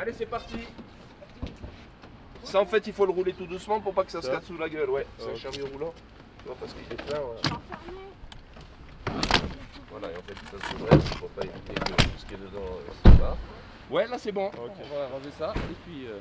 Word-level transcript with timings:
Allez, 0.00 0.12
c'est 0.12 0.26
parti. 0.26 0.56
Ça, 2.44 2.60
en 2.60 2.66
fait, 2.66 2.86
il 2.86 2.92
faut 2.92 3.04
le 3.04 3.12
rouler 3.12 3.32
tout 3.32 3.46
doucement 3.46 3.80
pour 3.80 3.92
pas 3.92 4.04
que 4.04 4.12
ça 4.12 4.22
se 4.22 4.30
casse 4.30 4.44
sous 4.44 4.56
la 4.56 4.68
gueule. 4.68 4.88
Ouais, 4.90 5.06
c'est 5.18 5.26
Ah, 5.28 5.32
un 5.34 5.36
chariot 5.36 5.66
roulant. 5.72 5.92
Tu 6.38 6.46
vois, 6.46 6.56
parce 6.60 6.72
qu'il 6.72 6.84
est 6.92 7.02
plein. 7.02 7.18
ouais. 7.18 7.58
Voilà, 9.90 10.08
et 10.12 10.16
en 10.16 10.22
fait, 10.22 10.34
ça 10.56 10.68
se 10.70 10.74
dresse 10.76 11.08
pour 11.18 11.28
pas 11.30 11.42
éviter 11.44 11.74
que 11.74 12.02
tout 12.04 12.10
ce 12.16 12.24
qui 12.26 12.34
est 12.34 12.36
dedans 12.36 12.64
euh, 13.06 13.10
se. 13.10 13.92
Ouais, 13.92 14.06
là, 14.06 14.16
c'est 14.18 14.32
bon. 14.32 14.46
Ok. 14.46 14.54
On 14.56 14.96
va 14.96 15.06
ranger 15.08 15.30
ça. 15.38 15.52
Et 15.56 15.74
puis. 15.84 16.06
euh, 16.06 16.18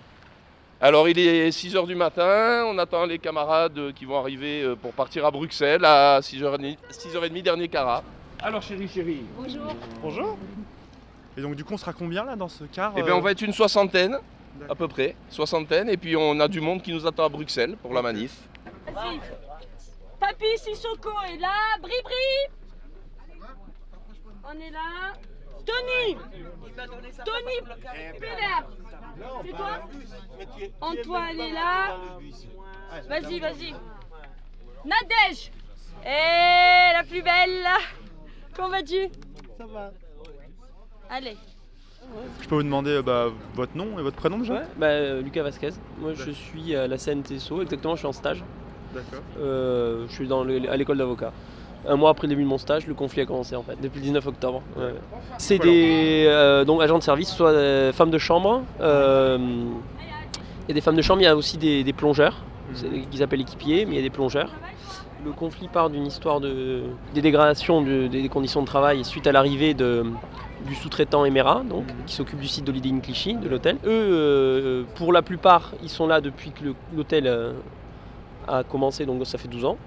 Alors, 0.82 1.08
il 1.08 1.20
est 1.20 1.50
6h 1.50 1.86
du 1.86 1.96
matin. 1.96 2.66
On 2.66 2.78
attend 2.80 3.06
les 3.06 3.20
camarades 3.20 3.78
euh, 3.78 3.92
qui 3.94 4.06
vont 4.06 4.18
arriver 4.18 4.74
pour 4.82 4.94
partir 4.94 5.26
à 5.26 5.32
Bruxelles 5.32 5.86
à 5.86 6.20
6h30, 6.22 6.78
6h30 6.92 7.42
dernier 7.44 7.68
carat. 7.68 8.04
Alors, 8.42 8.62
chérie, 8.62 8.88
chérie. 8.88 9.24
Bonjour. 9.38 9.74
Bonjour. 10.02 10.38
Et 11.38 11.42
donc 11.42 11.56
du 11.56 11.64
coup 11.64 11.76
on 11.76 11.78
sera 11.78 11.94
combien 11.94 12.26
là 12.26 12.36
dans 12.36 12.50
ce 12.50 12.64
car 12.64 12.94
Eh 12.98 13.04
bien, 13.04 13.14
on 13.14 13.20
euh, 13.20 13.22
va 13.22 13.32
être 13.32 13.44
une 13.44 13.54
soixantaine, 13.54 14.18
à 14.68 14.74
peu 14.74 14.88
près. 14.88 15.16
Soixantaine. 15.30 15.88
Et 15.88 15.98
puis, 15.98 16.16
on 16.16 16.40
a 16.40 16.48
du 16.48 16.60
monde 16.60 16.82
qui 16.82 16.92
nous 16.92 17.06
attend 17.06 17.26
à 17.26 17.30
Bruxelles 17.30 17.78
pour 17.78 17.94
la 17.94 18.02
manif. 18.02 18.50
Vas-y. 18.92 19.20
Papy 20.20 20.58
Sissoko 20.58 21.12
est 21.32 21.38
là. 21.38 21.78
Bri 21.80 21.92
Bri. 22.04 23.38
On 24.44 24.60
est 24.60 24.72
là. 24.72 25.14
Tony. 25.64 26.18
Tony 27.24 27.76
Pédère. 28.20 28.68
C'est 29.44 29.52
toi 29.52 29.80
Antoine 30.82 31.40
est 31.40 31.52
là. 31.52 31.98
Vas-y, 33.08 33.40
vas-y. 33.40 33.76
Nadège. 34.86 35.52
Eh, 36.04 36.94
la 36.94 37.04
plus 37.04 37.22
belle 37.22 37.62
là. 37.62 37.78
Comment 38.56 38.70
vas-tu? 38.70 39.10
Ça 39.58 39.66
va. 39.66 39.92
Allez. 41.10 41.38
Je 42.42 42.48
peux 42.48 42.56
vous 42.56 42.64
demander 42.64 42.92
euh, 42.92 43.02
bah, 43.02 43.28
votre 43.56 43.76
nom 43.76 44.00
et 44.00 44.02
votre 44.02 44.16
prénom 44.16 44.38
déjà 44.40 44.54
Ouais, 44.54 44.62
bah, 44.78 44.86
euh, 44.88 45.22
Lucas 45.22 45.44
Vasquez. 45.44 45.70
Moi, 46.00 46.12
je 46.16 46.32
suis 46.32 46.76
à 46.76 46.88
la 46.88 46.98
CNTSO, 46.98 47.62
exactement, 47.62 47.96
je 47.96 48.00
suis 48.00 48.08
en 48.08 48.14
stage. 48.14 48.44
D'accord. 48.94 49.20
Euh, 49.40 50.06
je 50.08 50.14
suis 50.14 50.28
dans 50.28 50.44
le- 50.44 50.70
à 50.70 50.78
l'école 50.78 50.98
d'avocat. 50.98 51.34
Un 51.88 51.96
mois 51.96 52.10
après 52.10 52.28
le 52.28 52.30
début 52.30 52.44
de 52.44 52.48
mon 52.48 52.58
stage, 52.58 52.88
le 52.88 52.94
conflit 52.94 53.22
a 53.22 53.26
commencé 53.26 53.56
en 53.56 53.64
fait, 53.64 53.78
depuis 53.82 54.00
le 54.00 54.06
19 54.06 54.26
octobre. 54.26 54.62
Ouais. 54.78 54.94
C'est 55.38 55.60
des 55.60 56.26
euh, 56.28 56.64
donc, 56.66 56.82
agents 56.82 56.98
de 56.98 57.04
service, 57.04 57.30
soit 57.30 57.50
euh, 57.52 57.92
femmes 57.94 58.12
de 58.12 58.18
chambre. 58.18 58.64
euh, 58.82 59.38
Il 59.38 60.70
y 60.70 60.72
a 60.72 60.74
des 60.74 60.82
femmes 60.82 60.96
de 60.98 61.02
chambre, 61.02 61.22
il 61.22 61.26
y 61.26 61.28
a 61.28 61.36
aussi 61.36 61.58
des, 61.58 61.84
des 61.84 61.94
plongeurs, 61.94 62.44
c'est- 62.74 62.90
qu'ils 63.12 63.24
appellent 63.24 63.42
équipiers, 63.42 63.86
mais 63.86 63.94
il 63.94 63.96
y 63.98 64.00
a 64.00 64.04
des 64.04 64.10
plongeurs. 64.10 64.50
Le 65.26 65.32
conflit 65.32 65.68
part 65.68 65.90
d'une 65.90 66.06
histoire 66.06 66.40
de 66.42 66.84
des 67.14 67.22
dégradations 67.22 67.82
de- 67.82 68.08
des 68.08 68.28
conditions 68.30 68.62
de 68.62 68.68
travail 68.68 69.04
suite 69.06 69.28
à 69.28 69.32
l'arrivée 69.32 69.74
de, 69.74 70.06
du 70.66 70.76
sous-traitant 70.76 71.26
Emera, 71.26 71.64
donc, 71.70 71.86
qui 72.06 72.14
s'occupe 72.14 72.40
du 72.40 72.48
site 72.48 72.66
d'Holiday 72.66 72.90
Inn 72.90 73.02
Clichy, 73.02 73.36
de 73.36 73.48
l'hôtel. 73.48 73.78
Eux, 73.86 73.90
euh, 73.90 74.84
pour 74.96 75.14
la 75.14 75.22
plupart, 75.22 75.74
ils 75.84 75.90
sont 75.90 76.08
là 76.08 76.22
depuis 76.22 76.52
que 76.52 76.64
l'hôtel 76.96 77.28
euh, 77.28 77.54
a 78.48 78.64
commencé, 78.64 79.06
donc 79.06 79.26
ça 79.26 79.38
fait 79.38 79.48
12 79.48 79.66
ans. 79.66 79.78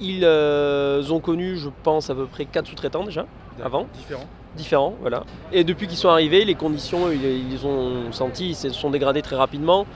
Ils 0.00 0.24
euh, 0.24 1.02
ont 1.10 1.20
connu, 1.20 1.56
je 1.56 1.68
pense, 1.82 2.10
à 2.10 2.14
peu 2.14 2.26
près 2.26 2.44
4 2.44 2.66
sous-traitants 2.66 3.04
déjà, 3.04 3.26
avant 3.62 3.86
Différent. 3.94 4.24
différents, 4.56 4.94
voilà. 5.00 5.24
Et 5.52 5.64
depuis 5.64 5.88
qu'ils 5.88 5.96
sont 5.96 6.08
arrivés, 6.08 6.44
les 6.44 6.54
conditions, 6.54 7.10
ils, 7.10 7.66
ont 7.66 8.12
senti, 8.12 8.50
ils 8.50 8.54
se 8.54 8.70
sont 8.70 8.90
dégradées 8.90 9.22
très 9.22 9.36
rapidement. 9.36 9.86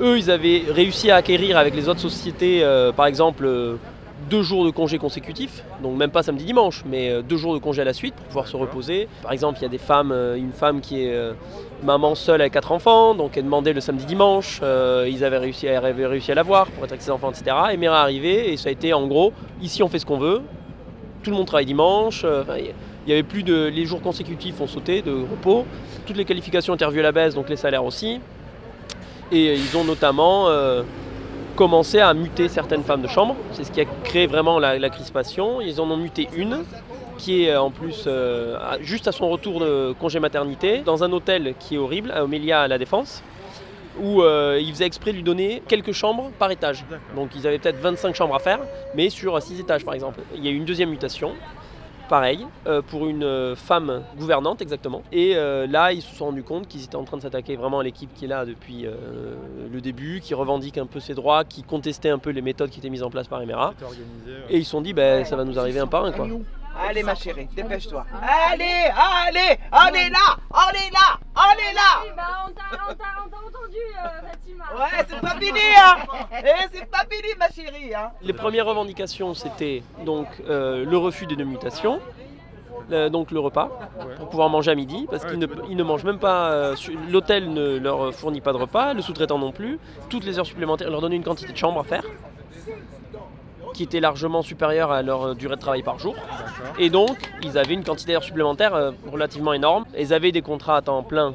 Eux, 0.00 0.16
ils 0.16 0.30
avaient 0.30 0.62
réussi 0.68 1.10
à 1.10 1.16
acquérir 1.16 1.58
avec 1.58 1.74
les 1.74 1.88
autres 1.88 2.00
sociétés, 2.00 2.62
euh, 2.62 2.92
par 2.92 3.06
exemple, 3.06 3.44
euh, 3.44 3.76
deux 4.30 4.42
jours 4.42 4.64
de 4.64 4.70
congé 4.70 4.98
consécutifs, 4.98 5.62
donc 5.82 5.96
même 5.96 6.10
pas 6.10 6.22
samedi 6.22 6.44
dimanche, 6.44 6.82
mais 6.86 7.10
euh, 7.10 7.22
deux 7.22 7.36
jours 7.36 7.54
de 7.54 7.58
congé 7.58 7.82
à 7.82 7.84
la 7.84 7.92
suite 7.92 8.14
pour 8.14 8.26
pouvoir 8.26 8.48
se 8.48 8.56
reposer. 8.56 9.08
Par 9.22 9.32
exemple, 9.32 9.58
il 9.60 9.62
y 9.62 9.66
a 9.66 9.70
des 9.70 9.78
femmes, 9.78 10.12
euh, 10.12 10.36
une 10.36 10.52
femme 10.52 10.80
qui 10.80 11.04
est 11.04 11.14
euh, 11.14 11.32
maman 11.82 12.14
seule 12.14 12.40
avec 12.40 12.52
quatre 12.52 12.72
enfants, 12.72 13.14
donc 13.14 13.36
elle 13.36 13.44
demandait 13.44 13.72
le 13.72 13.80
samedi 13.80 14.04
dimanche. 14.04 14.60
ils 14.62 15.24
avaient 15.24 15.38
réussi, 15.38 15.68
à, 15.68 15.78
avaient 15.78 16.06
réussi 16.06 16.32
à 16.32 16.34
l'avoir 16.34 16.66
pour 16.66 16.84
être 16.84 16.92
avec 16.92 17.02
ses 17.02 17.10
enfants, 17.10 17.30
etc. 17.30 17.56
Et 17.72 17.76
Mera 17.76 17.96
est 17.96 18.02
arrivé 18.02 18.52
et 18.52 18.56
ça 18.56 18.68
a 18.68 18.72
été 18.72 18.92
en 18.92 19.06
gros, 19.06 19.32
ici 19.62 19.82
on 19.82 19.88
fait 19.88 19.98
ce 19.98 20.06
qu'on 20.06 20.18
veut, 20.18 20.42
tout 21.22 21.30
le 21.30 21.36
monde 21.36 21.46
travaille 21.46 21.66
dimanche. 21.66 22.24
il 22.26 23.10
y 23.10 23.12
avait 23.12 23.22
plus 23.22 23.42
de. 23.42 23.66
Les 23.66 23.86
jours 23.86 24.02
consécutifs 24.02 24.60
ont 24.60 24.66
sauté 24.66 25.02
de 25.02 25.12
repos. 25.12 25.64
Toutes 26.06 26.16
les 26.16 26.24
qualifications 26.24 26.74
étaient 26.74 26.84
revues 26.84 27.00
à 27.00 27.04
la 27.04 27.12
baisse, 27.12 27.34
donc 27.34 27.48
les 27.48 27.56
salaires 27.56 27.84
aussi. 27.84 28.20
Et 29.30 29.54
ils 29.54 29.76
ont 29.76 29.84
notamment 29.84 30.48
euh, 30.48 30.82
commencé 31.58 31.98
à 31.98 32.14
muter 32.14 32.48
certaines 32.48 32.84
femmes 32.84 33.02
de 33.02 33.08
chambre. 33.08 33.34
C'est 33.50 33.64
ce 33.64 33.72
qui 33.72 33.80
a 33.80 33.84
créé 34.04 34.28
vraiment 34.28 34.60
la, 34.60 34.78
la 34.78 34.90
crispation. 34.90 35.60
Ils 35.60 35.80
en 35.80 35.90
ont 35.90 35.96
muté 35.96 36.28
une 36.36 36.62
qui 37.18 37.42
est 37.42 37.50
euh, 37.50 37.60
en 37.60 37.72
plus 37.72 38.04
euh, 38.06 38.56
juste 38.80 39.08
à 39.08 39.12
son 39.12 39.28
retour 39.28 39.58
de 39.58 39.92
congé 39.98 40.20
maternité 40.20 40.82
dans 40.84 41.02
un 41.02 41.10
hôtel 41.10 41.54
qui 41.58 41.74
est 41.74 41.78
horrible, 41.78 42.12
à 42.12 42.22
Omélia 42.22 42.60
à 42.60 42.68
la 42.68 42.78
Défense, 42.78 43.24
où 44.00 44.22
euh, 44.22 44.60
ils 44.62 44.70
faisaient 44.70 44.86
exprès 44.86 45.10
de 45.10 45.16
lui 45.16 45.24
donner 45.24 45.60
quelques 45.66 45.90
chambres 45.90 46.30
par 46.38 46.52
étage. 46.52 46.84
Donc 47.16 47.30
ils 47.34 47.44
avaient 47.44 47.58
peut-être 47.58 47.80
25 47.80 48.14
chambres 48.14 48.36
à 48.36 48.38
faire, 48.38 48.60
mais 48.94 49.10
sur 49.10 49.42
6 49.42 49.58
étages 49.58 49.84
par 49.84 49.94
exemple. 49.94 50.20
Il 50.36 50.44
y 50.44 50.48
a 50.48 50.52
eu 50.52 50.56
une 50.56 50.64
deuxième 50.64 50.90
mutation, 50.90 51.32
pareil, 52.08 52.46
euh, 52.66 52.82
pour 52.82 53.06
une 53.06 53.22
euh, 53.22 53.54
femme 53.54 54.02
gouvernante 54.18 54.62
exactement. 54.62 55.02
Et 55.12 55.36
euh, 55.36 55.66
là, 55.66 55.92
ils 55.92 56.02
se 56.02 56.14
sont 56.14 56.26
rendus 56.26 56.42
compte 56.42 56.66
qu'ils 56.66 56.84
étaient 56.84 56.96
en 56.96 57.04
train 57.04 57.16
de 57.16 57.22
s'attaquer 57.22 57.56
vraiment 57.56 57.78
à 57.78 57.82
l'équipe 57.82 58.12
qui 58.14 58.24
est 58.24 58.28
là 58.28 58.44
depuis 58.44 58.86
euh, 58.86 58.94
le 59.70 59.80
début, 59.80 60.20
qui 60.20 60.34
revendique 60.34 60.78
un 60.78 60.86
peu 60.86 61.00
ses 61.00 61.14
droits, 61.14 61.44
qui 61.44 61.62
contestait 61.62 62.10
un 62.10 62.18
peu 62.18 62.30
les 62.30 62.42
méthodes 62.42 62.70
qui 62.70 62.80
étaient 62.80 62.90
mises 62.90 63.02
en 63.02 63.10
place 63.10 63.28
par 63.28 63.42
Emera. 63.42 63.74
Organisé. 63.82 64.32
Et 64.50 64.58
ils 64.58 64.64
se 64.64 64.70
sont 64.70 64.80
dit, 64.80 64.92
ben, 64.92 65.24
ça 65.24 65.36
va 65.36 65.44
nous 65.44 65.58
arriver 65.58 65.80
un 65.80 65.86
par 65.86 66.04
un 66.04 66.12
quoi. 66.12 66.26
Allez 66.80 67.02
ma 67.02 67.14
chérie, 67.14 67.48
dépêche-toi. 67.54 68.04
Allez, 68.22 68.86
allez, 68.96 69.58
on 69.72 69.86
est 69.94 70.10
là, 70.10 70.36
on 70.50 70.70
est 70.70 70.90
là, 70.92 71.18
on 71.36 71.52
est 71.58 71.74
là. 71.74 72.12
bah, 72.16 72.22
on 72.46 72.50
t'a 72.52 72.62
on 72.90 72.94
t'a- 72.94 73.04
on 73.24 73.28
t'a 73.28 73.36
entendu, 73.36 73.76
euh, 73.98 74.28
Fatima. 74.30 74.64
Ouais, 74.76 75.04
c'est 75.08 75.20
pas 75.20 75.40
fini, 75.40 75.60
hein. 75.76 75.96
Eh, 76.44 76.68
c'est 76.72 76.86
pas 76.90 77.04
fini, 77.10 77.28
ma 77.38 77.48
chérie, 77.50 77.94
hein. 77.94 78.10
Les 78.22 78.32
premières 78.32 78.66
revendications, 78.66 79.34
c'était 79.34 79.82
donc 80.04 80.28
euh, 80.48 80.84
le 80.84 80.96
refus 80.98 81.26
des 81.26 81.36
deux 81.36 81.44
mutations, 81.44 82.00
le- 82.88 83.08
donc 83.08 83.30
le 83.32 83.40
repas, 83.40 83.68
ouais. 83.98 84.14
pour 84.16 84.28
pouvoir 84.28 84.48
manger 84.48 84.70
à 84.70 84.74
midi, 84.74 85.06
parce 85.10 85.24
Ouais, 85.24 85.30
qu'ils 85.30 85.38
ne, 85.40 85.46
ils 85.68 85.76
ne 85.76 85.82
mangent 85.82 86.04
même 86.04 86.18
pas, 86.20 86.50
euh, 86.52 86.76
l'hôtel 87.10 87.52
ne 87.52 87.78
leur 87.78 88.14
fournit 88.14 88.40
pas 88.40 88.52
de 88.52 88.58
repas, 88.58 88.94
le 88.94 89.02
sous-traitant 89.02 89.38
non 89.38 89.52
plus, 89.52 89.78
toutes 90.08 90.24
les 90.24 90.38
heures 90.38 90.46
supplémentaires, 90.46 90.86
ils 90.88 90.92
leur 90.92 91.00
donnent 91.00 91.12
une 91.12 91.24
quantité 91.24 91.52
de 91.52 91.56
chambres 91.58 91.80
à 91.80 91.84
faire, 91.84 92.02
qui 93.74 93.82
était 93.82 94.00
largement 94.00 94.42
supérieure 94.42 94.90
à 94.90 95.02
leur 95.02 95.28
euh, 95.28 95.34
durée 95.34 95.56
de 95.56 95.60
travail 95.60 95.82
par 95.82 95.98
jour. 95.98 96.14
Et 96.78 96.90
donc, 96.90 97.16
ils 97.42 97.58
avaient 97.58 97.74
une 97.74 97.84
quantité 97.84 98.12
d'heures 98.12 98.22
supplémentaires 98.22 98.74
euh, 98.74 98.92
relativement 99.10 99.52
énorme. 99.52 99.84
Ils 99.98 100.12
avaient 100.12 100.32
des 100.32 100.42
contrats 100.42 100.76
à 100.76 100.82
temps 100.82 101.02
plein, 101.02 101.34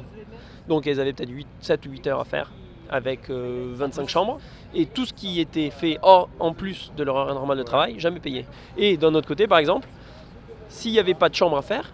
donc 0.68 0.86
ils 0.86 1.00
avaient 1.00 1.12
peut-être 1.12 1.30
8, 1.30 1.46
7 1.60 1.86
ou 1.86 1.90
8 1.90 2.06
heures 2.08 2.20
à 2.20 2.24
faire 2.24 2.50
avec 2.90 3.30
euh, 3.30 3.72
25 3.74 4.08
chambres. 4.08 4.38
Et 4.74 4.86
tout 4.86 5.06
ce 5.06 5.12
qui 5.12 5.40
était 5.40 5.70
fait 5.70 5.98
hors, 6.02 6.28
en 6.38 6.52
plus 6.52 6.92
de 6.96 7.04
leur 7.04 7.16
heure 7.16 7.34
normale 7.34 7.58
de 7.58 7.62
travail, 7.62 7.98
jamais 7.98 8.20
payé. 8.20 8.46
Et 8.76 8.96
d'un 8.96 9.14
autre 9.14 9.28
côté, 9.28 9.46
par 9.46 9.58
exemple, 9.58 9.88
s'il 10.68 10.92
n'y 10.92 10.98
avait 10.98 11.14
pas 11.14 11.28
de 11.28 11.34
chambre 11.34 11.56
à 11.56 11.62
faire, 11.62 11.92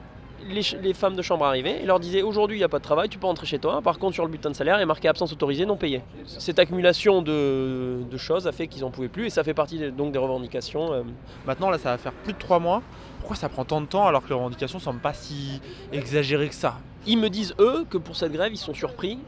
les, 0.48 0.94
femmes 0.94 1.16
de 1.16 1.22
chambre 1.22 1.44
arrivaient 1.44 1.82
et 1.82 1.86
leur 1.86 2.00
disaient 2.00 2.22
aujourd'hui 2.22 2.56
il 2.56 2.60
n'y 2.60 2.64
a 2.64 2.68
pas 2.68 2.78
de 2.78 2.84
travail, 2.84 3.08
tu 3.08 3.18
peux 3.18 3.26
rentrer 3.26 3.46
chez 3.46 3.58
toi. 3.58 3.80
Par 3.82 3.98
contre, 3.98 4.14
sur 4.14 4.24
le 4.24 4.30
bulletin 4.30 4.50
de 4.50 4.56
salaire, 4.56 4.78
il 4.78 4.82
est 4.82 4.86
marqué 4.86 5.08
absence 5.08 5.32
autorisée, 5.32 5.66
non 5.66 5.76
payée. 5.76 6.02
Cette 6.26 6.58
accumulation 6.58 7.22
de, 7.22 7.98
de 8.10 8.16
choses 8.16 8.46
a 8.46 8.52
fait 8.52 8.66
qu'ils 8.66 8.82
n'en 8.82 8.90
pouvaient 8.90 9.08
plus 9.08 9.26
et 9.26 9.30
ça 9.30 9.44
fait 9.44 9.54
partie 9.54 9.78
des- 9.78 9.90
donc 9.90 10.12
des 10.12 10.18
revendications. 10.18 10.92
euh, 10.92 11.02
Maintenant 11.46 11.70
là 11.70 11.78
ça 11.78 11.90
va 11.90 11.98
faire 11.98 12.12
plus 12.12 12.32
de 12.32 12.38
3 12.38 12.58
mois. 12.58 12.82
Pourquoi 13.18 13.36
ça 13.36 13.48
prend 13.48 13.64
tant 13.64 13.80
de 13.80 13.86
temps 13.86 14.06
alors 14.06 14.22
que 14.22 14.28
les 14.28 14.34
revendications 14.34 14.78
semblent 14.78 15.00
pas 15.00 15.12
si 15.14 15.60
exagérées 15.92 16.48
que 16.48 16.54
ça? 16.54 16.78
Ils 17.06 17.18
me 17.18 17.28
disent, 17.30 17.54
eux, 17.58 17.84
que 17.88 17.96
pour 17.98 18.16
cette 18.16 18.32
grève, 18.32 18.52
ils 18.52 18.58
sont 18.58 18.74
surpris 18.74 19.18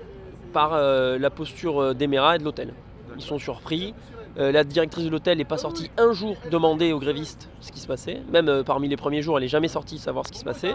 par 0.53 0.73
euh, 0.75 1.19
la 1.19 1.31
posture 1.31 1.81
euh, 1.81 1.95
d'Emera 1.95 2.37
et 2.37 2.39
de 2.39 2.45
l'hôtel. 2.45 2.75
Ils 3.17 3.23
sont 3.23 3.39
surpris. 3.39 3.95
Euh, 4.39 4.51
la 4.51 4.65
directrice 4.65 5.05
de 5.05 5.11
l'hôtel 5.11 5.39
n'est 5.39 5.45
pas 5.45 5.59
sortie 5.59 5.91
un 5.99 6.13
jour 6.13 6.37
demander 6.51 6.93
aux 6.93 6.99
grévistes 6.99 7.51
ce 7.61 7.71
qui 7.71 7.81
se 7.81 7.87
passait. 7.87 8.23
Même 8.31 8.49
euh, 8.49 8.63
parmi 8.63 8.89
les 8.89 8.97
premiers 8.97 9.21
jours, 9.23 9.37
elle 9.37 9.45
n'est 9.45 9.49
jamais 9.49 9.69
sortie 9.69 9.99
savoir 9.99 10.27
ce 10.27 10.33
qui 10.33 10.39
se 10.39 10.45
passait. 10.45 10.75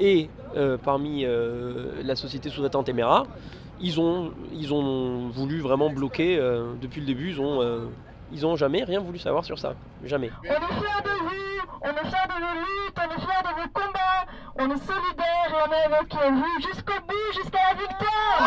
Et 0.00 0.30
euh, 0.56 0.76
parmi 0.78 1.24
la 2.04 2.16
société 2.16 2.50
sous-traitante 2.50 2.88
Emera, 2.88 3.26
ils 3.80 4.00
ont, 4.00 4.32
ils 4.52 4.72
ont 4.72 5.28
voulu 5.28 5.60
vraiment 5.60 5.90
bloquer 5.90 6.36
depuis 6.80 7.00
le 7.00 7.06
début. 7.06 7.30
Ils 7.30 7.40
ont, 7.40 7.88
ils 8.32 8.46
ont 8.46 8.56
jamais 8.56 8.84
rien 8.84 9.00
voulu 9.00 9.18
savoir 9.18 9.44
sur 9.44 9.58
ça. 9.58 9.74
Jamais. 10.04 10.30
On 10.42 10.46
est 10.46 10.50
fiers 10.50 11.02
de 11.04 11.10
vous, 11.24 11.34
on 11.82 11.88
est 11.88 12.06
fiers 12.08 12.28
de 12.28 12.32
vos 12.32 12.54
luttes, 12.54 12.96
on 12.96 13.10
est 13.10 13.20
fiers 13.20 13.42
de 13.42 13.48
vos 13.60 13.68
combats, 13.72 14.24
on 14.56 14.70
est 14.70 14.82
solidaires 14.86 15.50
et 15.50 15.54
on 15.66 15.72
est 15.72 15.84
avec 15.94 16.14
vous 16.32 16.60
jusqu'au 16.60 17.00
bout, 17.08 17.32
jusqu'à 17.34 17.58
la 17.70 17.74
victoire. 17.80 18.38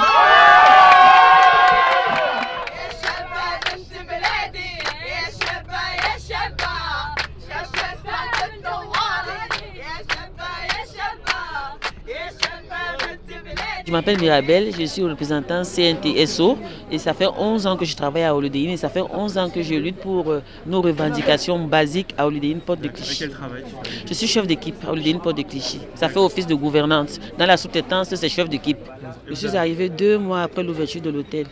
Je 13.91 13.93
m'appelle 13.97 14.21
Mirabel, 14.21 14.71
je 14.73 14.85
suis 14.85 15.03
représentant 15.03 15.63
CNTSO 15.65 16.57
et 16.89 16.97
ça 16.97 17.13
fait 17.13 17.27
11 17.27 17.67
ans 17.67 17.75
que 17.75 17.83
je 17.83 17.93
travaille 17.93 18.23
à 18.23 18.33
Holiday 18.33 18.59
Inn 18.59 18.69
et 18.69 18.77
ça 18.77 18.87
fait 18.87 19.01
11 19.01 19.37
ans 19.37 19.49
que 19.49 19.61
je 19.61 19.73
lutte 19.73 19.97
pour 19.97 20.31
euh, 20.31 20.41
nos 20.65 20.81
revendications 20.81 21.59
basiques 21.67 22.15
à 22.17 22.25
Holiday 22.25 22.53
Inn 22.53 22.61
Porte 22.61 22.79
de 22.79 22.87
Clichy. 22.87 23.25
Je 24.07 24.13
suis 24.13 24.27
chef 24.27 24.47
d'équipe 24.47 24.77
à 24.87 24.91
Holiday 24.93 25.11
Inn 25.11 25.19
Porte 25.19 25.35
de 25.35 25.41
Clichy. 25.41 25.81
Ça 25.95 26.07
fait 26.07 26.19
office 26.19 26.47
de 26.47 26.55
gouvernante. 26.55 27.19
Dans 27.37 27.45
la 27.45 27.57
sous-traitance, 27.57 28.15
c'est 28.15 28.29
chef 28.29 28.47
d'équipe. 28.47 28.79
Je 29.27 29.33
suis 29.33 29.57
arrivé 29.57 29.89
deux 29.89 30.17
mois 30.17 30.43
après 30.43 30.63
l'ouverture 30.63 31.01
de 31.01 31.09
l'hôtel. 31.09 31.47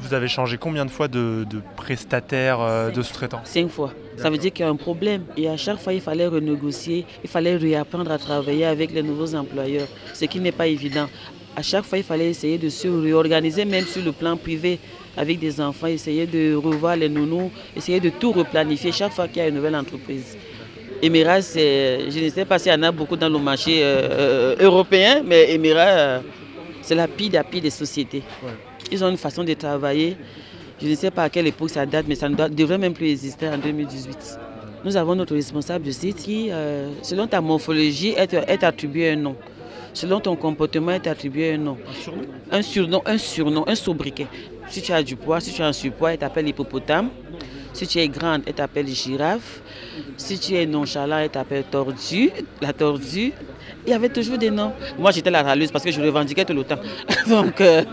Vous 0.00 0.14
avez 0.14 0.28
changé 0.28 0.56
combien 0.58 0.84
de 0.84 0.90
fois 0.92 1.08
de, 1.08 1.44
de 1.50 1.60
prestataire, 1.76 2.60
euh, 2.60 2.90
de 2.90 3.02
sous-traitant 3.02 3.40
Cinq 3.42 3.68
fois. 3.68 3.92
Ça 4.16 4.30
veut 4.30 4.38
dire 4.38 4.52
qu'il 4.52 4.64
y 4.64 4.68
a 4.68 4.70
un 4.70 4.76
problème. 4.76 5.24
Et 5.36 5.48
à 5.48 5.56
chaque 5.56 5.78
fois, 5.78 5.92
il 5.92 6.00
fallait 6.00 6.26
renégocier, 6.26 7.04
il 7.22 7.30
fallait 7.30 7.56
réapprendre 7.56 8.10
à 8.10 8.18
travailler 8.18 8.64
avec 8.64 8.92
les 8.92 9.02
nouveaux 9.02 9.34
employeurs, 9.34 9.88
ce 10.12 10.24
qui 10.26 10.40
n'est 10.40 10.52
pas 10.52 10.66
évident. 10.66 11.06
À 11.56 11.62
chaque 11.62 11.84
fois, 11.84 11.98
il 11.98 12.04
fallait 12.04 12.30
essayer 12.30 12.58
de 12.58 12.68
se 12.68 12.88
réorganiser, 12.88 13.64
même 13.64 13.84
sur 13.86 14.02
le 14.02 14.12
plan 14.12 14.36
privé, 14.36 14.78
avec 15.16 15.38
des 15.38 15.60
enfants, 15.60 15.86
essayer 15.86 16.26
de 16.26 16.54
revoir 16.56 16.96
les 16.96 17.08
nounous, 17.08 17.50
essayer 17.76 18.00
de 18.00 18.10
tout 18.10 18.32
replanifier 18.32 18.90
chaque 18.90 19.12
fois 19.12 19.28
qu'il 19.28 19.38
y 19.38 19.40
a 19.40 19.48
une 19.48 19.54
nouvelle 19.54 19.76
entreprise. 19.76 20.36
Emira, 21.00 21.40
c'est- 21.42 22.10
je 22.10 22.18
ne 22.24 22.28
sais 22.30 22.44
pas 22.44 22.58
s'il 22.58 22.72
y 22.72 22.74
en 22.74 22.82
a 22.82 22.90
beaucoup 22.90 23.16
dans 23.16 23.28
le 23.28 23.38
marché 23.38 23.80
euh, 23.82 24.08
euh, 24.10 24.56
européen, 24.58 25.22
mais 25.24 25.52
Emira, 25.52 25.80
euh, 25.80 26.20
c'est 26.82 26.94
la 26.96 27.06
pire 27.06 27.30
des 27.30 27.40
pire 27.48 27.62
des 27.62 27.70
sociétés. 27.70 28.22
Ils 28.90 29.04
ont 29.04 29.10
une 29.10 29.16
façon 29.16 29.44
de 29.44 29.54
travailler. 29.54 30.16
Je 30.82 30.88
ne 30.88 30.94
sais 30.96 31.10
pas 31.12 31.24
à 31.24 31.28
quelle 31.30 31.46
époque 31.46 31.70
ça 31.70 31.86
date, 31.86 32.06
mais 32.08 32.16
ça 32.16 32.28
ne 32.28 32.34
doit- 32.34 32.48
devrait 32.48 32.78
même 32.78 32.94
plus 32.94 33.08
exister 33.10 33.48
en 33.48 33.58
2018. 33.58 34.38
Nous 34.84 34.96
avons 34.96 35.14
notre 35.14 35.34
responsable 35.34 35.84
de 35.84 35.92
site 35.92 36.16
qui, 36.16 36.48
euh, 36.50 36.88
selon 37.02 37.26
ta 37.28 37.40
morphologie, 37.40 38.14
est, 38.16 38.34
est 38.34 38.64
attribué 38.64 39.10
un 39.10 39.16
nom. 39.16 39.36
Selon 39.94 40.20
ton 40.20 40.34
comportement, 40.34 40.90
est 40.90 41.06
attribué 41.06 41.54
un 41.54 41.58
nom. 41.58 41.78
Un 42.50 42.62
surnom 42.62 43.02
Un 43.06 43.16
surnom, 43.16 43.64
un 43.66 43.74
sobriquet. 43.76 44.26
Si 44.68 44.82
tu 44.82 44.92
as 44.92 45.02
du 45.02 45.14
poids, 45.14 45.40
si 45.40 45.52
tu 45.52 45.62
as 45.62 45.66
un 45.66 45.72
surpoids, 45.72 46.12
elle 46.12 46.18
t'appelle 46.18 46.48
hippopotame. 46.48 47.10
Si 47.72 47.86
tu 47.86 47.98
es 47.98 48.08
grande, 48.08 48.42
elle 48.46 48.54
t'appelle 48.54 48.88
girafe. 48.88 49.62
Si 50.16 50.38
tu 50.38 50.54
es 50.56 50.66
nonchalant, 50.66 51.18
elle 51.18 51.30
t'appelle 51.30 51.64
tordu, 51.64 52.30
la 52.60 52.72
tordue. 52.72 53.32
Il 53.86 53.90
y 53.90 53.92
avait 53.92 54.08
toujours 54.08 54.38
des 54.38 54.50
noms. 54.50 54.72
Moi, 54.98 55.12
j'étais 55.12 55.30
la 55.30 55.42
râleuse 55.42 55.70
parce 55.70 55.84
que 55.84 55.92
je 55.92 56.00
revendiquais 56.00 56.44
tout 56.44 56.54
le 56.54 56.64
temps. 56.64 56.80
Donc, 57.28 57.60
euh, 57.60 57.84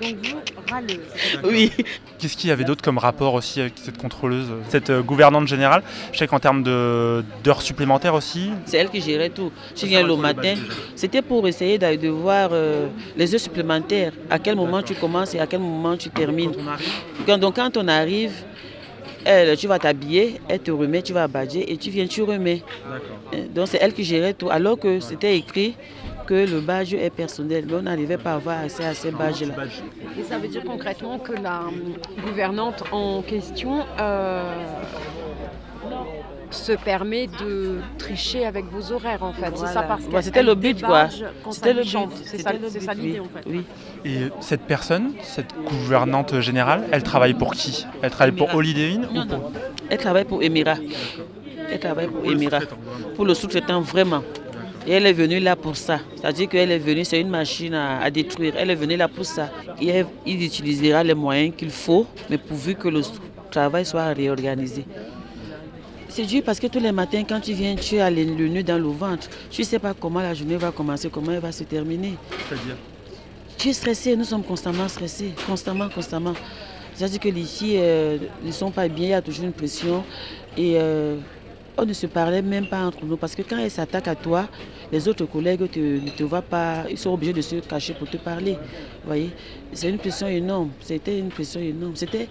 Donc 0.00 0.16
vous, 0.22 0.36
râleuse. 0.70 0.98
oui. 1.44 1.70
Qu'est-ce 2.18 2.36
qu'il 2.36 2.48
y 2.48 2.52
avait 2.52 2.64
d'autre 2.64 2.82
comme 2.82 2.96
rapport 2.98 3.34
aussi 3.34 3.60
avec 3.60 3.74
cette 3.76 3.98
contrôleuse, 3.98 4.48
cette 4.68 4.88
euh, 4.90 5.02
gouvernante 5.02 5.46
générale? 5.46 5.82
Je 6.12 6.18
sais 6.18 6.26
qu'en 6.26 6.38
termes 6.38 6.62
de- 6.62 7.22
d'heures 7.44 7.60
supplémentaires 7.62 8.14
aussi, 8.14 8.50
C'est 8.64 8.78
elle 8.78 8.88
qui 8.88 9.00
gérait 9.00 9.28
tout. 9.30 9.52
Je 9.76 9.86
viens 9.86 10.02
le 10.06 10.16
matin. 10.16 10.54
C'était 10.94 11.22
pour 11.22 11.46
essayer 11.46 11.78
de, 11.78 12.08
voir 12.08 12.50
euh, 12.52 12.86
les 13.16 13.34
heures 13.34 13.40
supplémentaires. 13.40 14.12
À 14.30 14.38
quel 14.38 14.56
moment 14.56 14.82
tu 14.82 14.94
commences 14.94 15.34
et 15.34 15.40
à 15.40 15.46
quel 15.46 15.60
moment 15.60 15.96
tu 15.96 16.08
termines. 16.10 16.52
Quand, 17.26 17.38
donc 17.38 17.56
quand 17.56 17.76
on 17.76 17.86
arrive, 17.88 18.32
elle, 19.24 19.56
tu 19.56 19.66
vas 19.66 19.78
t'habiller, 19.78 20.40
elle 20.48 20.60
te 20.60 20.70
remet, 20.70 21.02
tu 21.02 21.12
vas 21.12 21.26
badger 21.28 21.70
et 21.70 21.76
tu 21.76 21.90
viens, 21.90 22.06
tu 22.06 22.22
remets. 22.22 22.62
Euh, 23.34 23.46
Donc 23.54 23.68
c'est 23.68 23.78
elle 23.80 23.92
qui 23.92 24.04
gérait 24.04 24.34
tout. 24.34 24.48
Alors 24.50 24.78
que 24.78 25.00
c'était 25.00 25.36
écrit 25.36 25.74
que 26.26 26.34
le 26.34 26.60
badge 26.60 26.94
est 26.94 27.10
personnel. 27.10 27.64
Mais 27.68 27.74
on 27.74 27.82
n'arrivait 27.82 28.18
pas 28.18 28.32
à 28.32 28.34
avoir 28.36 28.58
accès 28.60 28.84
à 28.84 28.94
ces 28.94 29.10
badges-là. 29.10 29.54
Et 30.18 30.22
ça 30.22 30.38
veut 30.38 30.48
dire 30.48 30.64
concrètement 30.64 31.18
que 31.18 31.32
la 31.32 31.62
gouvernante 32.26 32.82
en 32.92 33.22
question 33.22 33.84
euh, 34.00 34.42
se 36.50 36.72
permet 36.72 37.26
de 37.26 37.78
tricher 37.98 38.46
avec 38.46 38.66
vos 38.66 38.92
horaires 38.92 39.22
en 39.22 39.32
fait. 39.32 39.52
C'est 39.56 39.66
ça 39.66 39.82
parce 39.82 40.06
qu'elle 40.06 40.22
c'était 40.22 40.42
le 40.42 40.54
but, 40.54 40.82
quoi. 40.82 41.08
C'était 41.50 41.74
le 41.74 41.82
but. 41.82 42.10
C'est 42.24 42.38
ça, 42.38 42.52
ça 42.80 42.94
l'idée 42.94 43.20
oui. 43.20 43.20
en 43.20 43.38
fait. 43.38 43.48
Oui. 43.48 43.64
et 44.04 44.18
cette 44.40 44.62
personne, 44.62 45.12
cette 45.22 45.54
gouvernante 45.64 46.40
générale, 46.40 46.84
elle 46.92 47.02
travaille 47.02 47.34
pour 47.34 47.52
qui? 47.54 47.86
Elle 48.02 48.10
travaille 48.10 48.32
pour 48.32 48.48
Emira. 48.48 48.58
Holiday 48.58 48.92
Inn 48.94 49.08
Non, 49.12 49.22
ou 49.22 49.26
pour 49.26 49.38
non. 49.38 49.52
Elle 49.90 49.98
travaille 49.98 50.24
pour 50.24 50.42
Emira. 50.42 50.74
Elle 51.70 51.80
travaille 51.80 52.08
pour 52.08 52.30
Emira. 52.30 52.60
Pour 53.14 53.24
le 53.24 53.34
sous-traitant, 53.34 53.80
vraiment. 53.80 54.22
Et 54.86 54.92
elle 54.92 55.06
est 55.06 55.12
venue 55.12 55.40
là 55.40 55.56
pour 55.56 55.76
ça. 55.76 56.00
C'est-à-dire 56.14 56.48
qu'elle 56.48 56.70
est 56.70 56.78
venue, 56.78 57.04
c'est 57.04 57.20
une 57.20 57.28
machine 57.28 57.74
à, 57.74 58.00
à 58.00 58.10
détruire. 58.10 58.54
Elle 58.56 58.70
est 58.70 58.74
venue 58.76 58.96
là 58.96 59.08
pour 59.08 59.24
ça. 59.24 59.50
Et 59.80 59.88
elle- 59.88 60.06
il 60.24 60.42
utilisera 60.44 61.02
les 61.02 61.14
moyens 61.14 61.52
qu'il 61.56 61.70
faut, 61.70 62.06
mais 62.30 62.38
pourvu 62.38 62.74
que 62.76 62.88
le 62.88 63.00
travail 63.50 63.84
soit 63.84 64.06
réorganisé. 64.12 64.84
C'est 66.08 66.24
dur 66.24 66.42
parce 66.44 66.60
que 66.60 66.68
tous 66.68 66.78
les 66.78 66.92
matins, 66.92 67.24
quand 67.28 67.40
tu 67.40 67.52
viens, 67.52 67.74
tu 67.74 67.98
as 67.98 68.10
le, 68.10 68.24
nœud 68.24 68.62
dans 68.62 68.78
le 68.78 68.84
ventre. 68.88 69.28
Tu 69.50 69.62
ne 69.62 69.66
sais 69.66 69.78
pas 69.78 69.92
comment 69.92 70.20
la 70.20 70.34
journée 70.34 70.56
va 70.56 70.70
commencer, 70.70 71.10
comment 71.10 71.32
elle 71.32 71.40
va 71.40 71.52
se 71.52 71.64
terminer. 71.64 72.14
C'est-à-dire 72.48 72.76
Tu 73.58 73.68
es 73.68 73.72
stressé, 73.72 74.16
nous 74.16 74.24
sommes 74.24 74.44
constamment 74.44 74.88
stressés, 74.88 75.32
constamment, 75.46 75.88
constamment. 75.88 76.32
C'est-à-dire 76.94 77.20
que 77.20 77.28
les 77.28 77.42
filles 77.42 77.78
euh, 77.80 78.18
ne 78.42 78.50
sont 78.52 78.70
pas 78.70 78.88
bien, 78.88 79.06
il 79.06 79.10
y 79.10 79.14
a 79.14 79.20
toujours 79.20 79.44
une 79.44 79.52
pression. 79.52 80.04
Et 80.56 80.74
euh, 80.76 81.16
on 81.78 81.84
ne 81.84 81.92
se 81.92 82.06
parlait 82.06 82.42
même 82.42 82.66
pas 82.66 82.84
entre 82.84 83.04
nous 83.04 83.16
parce 83.16 83.34
que 83.34 83.42
quand 83.42 83.58
elles 83.58 83.70
s'attaquent 83.70 84.08
à 84.08 84.14
toi, 84.14 84.48
les 84.90 85.06
autres 85.08 85.26
collègues 85.26 85.70
te- 85.70 85.78
ne 85.78 86.10
te 86.10 86.22
voient 86.22 86.42
pas, 86.42 86.84
ils 86.90 86.96
sont 86.98 87.10
obligés 87.12 87.32
de 87.32 87.42
se 87.42 87.56
cacher 87.56 87.92
pour 87.94 88.08
te 88.08 88.16
parler. 88.16 88.56
Voyez? 89.04 89.30
C'est 89.72 89.88
une 89.90 89.98
pression 89.98 90.26
énorme, 90.28 90.70
c'était 90.80 91.18
une 91.18 91.28
pression 91.28 91.60
énorme. 91.60 91.96
C'était. 91.96 92.28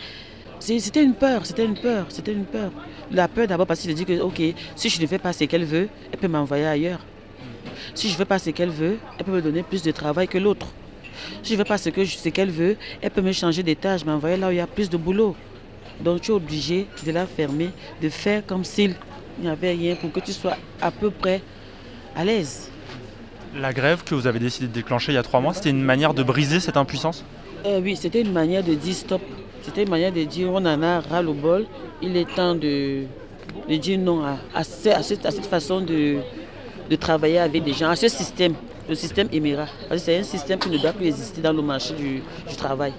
C'était 0.57 1.03
une 1.03 1.13
peur, 1.13 1.45
c'était 1.45 1.65
une 1.65 1.75
peur, 1.77 2.05
c'était 2.09 2.31
une 2.31 2.45
peur. 2.45 2.71
La 3.11 3.27
peur 3.27 3.45
d'abord 3.45 3.67
parce 3.67 3.81
qu'il 3.81 3.93
dit 3.93 4.05
que, 4.05 4.19
ok, 4.21 4.41
si 4.75 4.89
je 4.89 4.99
ne 5.01 5.05
fais 5.05 5.19
pas 5.19 5.31
ce 5.33 5.43
qu'elle 5.43 5.65
veut, 5.65 5.89
elle 6.11 6.17
peut 6.17 6.29
m'envoyer 6.29 6.65
ailleurs. 6.65 7.05
Si 7.93 8.07
je 8.07 8.13
ne 8.13 8.17
fais 8.17 8.25
pas 8.25 8.39
ce 8.39 8.49
qu'elle 8.49 8.69
veut, 8.69 8.97
elle 9.19 9.25
peut 9.25 9.33
me 9.33 9.41
donner 9.41 9.61
plus 9.63 9.83
de 9.83 9.91
travail 9.91 10.27
que 10.27 10.37
l'autre. 10.39 10.67
Si 11.43 11.53
je 11.53 11.59
ne 11.59 11.63
fais 11.63 11.67
pas 11.67 11.77
ce 11.77 11.89
qu'elle 11.89 12.49
veut, 12.49 12.77
elle 13.01 13.11
peut 13.11 13.21
me 13.21 13.33
changer 13.33 13.61
des 13.63 13.75
tâches, 13.75 14.05
m'envoyer 14.05 14.37
là 14.37 14.47
où 14.47 14.51
il 14.51 14.57
y 14.57 14.59
a 14.61 14.65
plus 14.65 14.89
de 14.89 14.97
boulot. 14.97 15.35
Donc 16.03 16.21
tu 16.21 16.31
es 16.31 16.33
obligé 16.33 16.87
de 17.05 17.11
la 17.11 17.27
fermer, 17.27 17.69
de 18.01 18.09
faire 18.09 18.43
comme 18.45 18.63
s'il 18.63 18.95
n'y 19.43 19.49
avait 19.49 19.71
rien 19.71 19.95
pour 19.95 20.11
que 20.11 20.19
tu 20.19 20.31
sois 20.31 20.55
à 20.81 20.91
peu 20.91 21.09
près 21.11 21.41
à 22.15 22.23
l'aise. 22.23 22.69
La 23.57 23.73
grève 23.73 24.03
que 24.03 24.15
vous 24.15 24.27
avez 24.27 24.39
décidé 24.39 24.67
de 24.67 24.73
déclencher 24.73 25.11
il 25.11 25.15
y 25.15 25.17
a 25.17 25.23
trois 25.23 25.39
mois, 25.39 25.53
c'était 25.53 25.69
une 25.69 25.83
manière 25.83 26.13
de 26.13 26.23
briser 26.23 26.59
cette 26.59 26.77
impuissance? 26.77 27.23
Euh, 27.65 27.79
oui, 27.81 27.95
c'était 27.95 28.21
une 28.21 28.33
manière 28.33 28.63
de 28.63 28.73
dire 28.73 28.93
stop. 28.93 29.21
C'était 29.61 29.83
une 29.83 29.89
manière 29.89 30.11
de 30.11 30.23
dire 30.23 30.49
on 30.51 30.57
en 30.57 30.83
a 30.83 30.99
ras 30.99 31.21
le 31.21 31.33
bol. 31.33 31.65
Il 32.01 32.15
est 32.17 32.29
temps 32.35 32.53
de, 32.53 33.03
de 33.69 33.75
dire 33.77 33.97
non 33.97 34.23
à, 34.23 34.37
à 34.53 34.59
à 34.59 34.63
cette, 34.63 35.25
à 35.25 35.31
cette 35.31 35.45
façon 35.45 35.81
de, 35.81 36.17
de 36.89 36.95
travailler 36.95 37.39
avec 37.39 37.63
des 37.63 37.73
gens, 37.73 37.89
à 37.89 37.95
ce 37.95 38.07
système, 38.07 38.53
le 38.87 38.95
système 38.95 39.29
que 39.29 39.97
c'est 39.97 40.19
un 40.19 40.23
système 40.23 40.59
qui 40.59 40.69
ne 40.69 40.77
doit 40.77 40.93
plus 40.93 41.07
exister 41.07 41.41
dans 41.41 41.53
le 41.53 41.61
marché 41.61 41.93
du, 41.93 42.21
du 42.47 42.55
travail. 42.55 42.93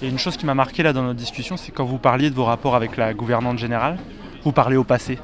Et 0.00 0.08
une 0.08 0.18
chose 0.18 0.36
qui 0.36 0.46
m'a 0.46 0.54
marqué 0.54 0.82
là 0.84 0.92
dans 0.92 1.02
notre 1.02 1.18
discussion, 1.18 1.56
c'est 1.56 1.72
quand 1.72 1.84
vous 1.84 1.98
parliez 1.98 2.30
de 2.30 2.34
vos 2.36 2.44
rapports 2.44 2.76
avec 2.76 2.96
la 2.96 3.12
gouvernante 3.14 3.58
générale, 3.58 3.98
vous 4.44 4.52
parlez 4.52 4.76
au 4.76 4.84
passé. 4.84 5.18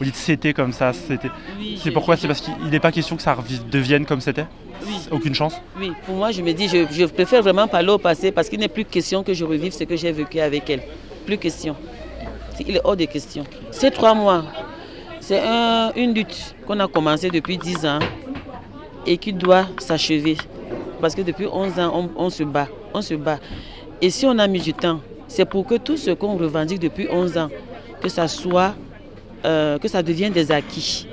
Vous 0.00 0.06
dites 0.06 0.16
c'était 0.16 0.54
comme 0.54 0.72
ça, 0.72 0.92
c'était. 0.94 1.28
Oui, 1.58 1.78
C'est 1.80 1.90
pourquoi 1.90 2.16
C'est 2.16 2.26
parce 2.26 2.40
qu'il 2.40 2.54
n'est 2.70 2.80
pas 2.80 2.90
question 2.90 3.16
que 3.16 3.22
ça 3.22 3.36
devienne 3.70 4.06
comme 4.06 4.20
c'était? 4.20 4.46
Oui. 4.86 4.94
Aucune 5.10 5.34
chance? 5.34 5.54
Oui, 5.78 5.92
pour 6.06 6.16
moi, 6.16 6.32
je 6.32 6.40
me 6.40 6.52
dis, 6.52 6.66
je, 6.68 6.86
je 6.90 7.04
préfère 7.04 7.42
vraiment 7.42 7.68
parler 7.68 7.90
au 7.90 7.98
passé 7.98 8.32
parce 8.32 8.48
qu'il 8.48 8.58
n'est 8.60 8.68
plus 8.68 8.86
question 8.86 9.22
que 9.22 9.34
je 9.34 9.44
revive 9.44 9.72
ce 9.72 9.84
que 9.84 9.94
j'ai 9.96 10.10
vécu 10.10 10.40
avec 10.40 10.70
elle. 10.70 10.80
Plus 11.26 11.36
question. 11.36 11.76
Il 12.66 12.76
est 12.76 12.80
hors 12.82 12.96
de 12.96 13.04
question. 13.04 13.44
Ces 13.70 13.90
trois 13.90 14.14
mois, 14.14 14.44
c'est 15.20 15.40
un- 15.40 15.92
une 15.96 16.14
lutte 16.14 16.54
qu'on 16.66 16.80
a 16.80 16.88
commencée 16.88 17.28
depuis 17.30 17.58
dix 17.58 17.84
ans 17.84 17.98
et 19.06 19.18
qui 19.18 19.32
doit 19.34 19.66
s'achever. 19.78 20.36
Parce 21.00 21.14
que 21.14 21.22
depuis 21.22 21.46
11 21.46 21.78
ans, 21.78 21.92
on, 22.16 22.24
on 22.24 22.30
se 22.30 22.42
bat. 22.42 22.68
On 22.94 23.02
se 23.02 23.14
bat. 23.14 23.38
Et 24.02 24.08
si 24.10 24.24
on 24.26 24.38
a 24.38 24.46
mis 24.46 24.60
du 24.60 24.72
temps, 24.74 25.00
c'est 25.28 25.44
pour 25.46 25.66
que 25.66 25.76
tout 25.76 25.96
ce 25.98 26.10
qu'on 26.10 26.36
revendique 26.36 26.80
depuis 26.80 27.06
11 27.10 27.36
ans, 27.38 27.48
que 28.02 28.08
ça 28.08 28.28
soit, 28.28 28.74
euh, 29.44 29.78
que 29.78 29.88
ça 29.88 30.02
devienne 30.02 30.32
des 30.32 30.50
acquis 30.52 31.06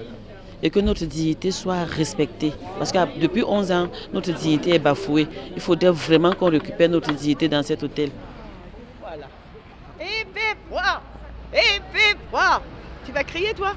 et 0.63 0.69
que 0.69 0.79
notre 0.79 1.05
dignité 1.05 1.51
soit 1.51 1.83
respectée. 1.83 2.51
Parce 2.79 2.91
que 2.91 3.19
depuis 3.19 3.43
11 3.43 3.71
ans, 3.71 3.87
notre 4.11 4.31
dignité 4.33 4.73
est 4.75 4.79
bafouée. 4.79 5.27
Il 5.55 5.61
faudrait 5.61 5.91
vraiment 5.91 6.33
qu'on 6.33 6.49
récupère 6.49 6.89
notre 6.89 7.11
dignité 7.13 7.47
dans 7.47 7.61
cet 7.63 7.83
hôtel. 7.83 8.09
Voilà. 9.01 9.27
Et 9.99 10.25
froid 10.69 11.01
Et 11.53 12.15
froid 12.29 12.61
Tu 13.05 13.11
vas 13.11 13.23
crier 13.23 13.53
toi? 13.53 13.73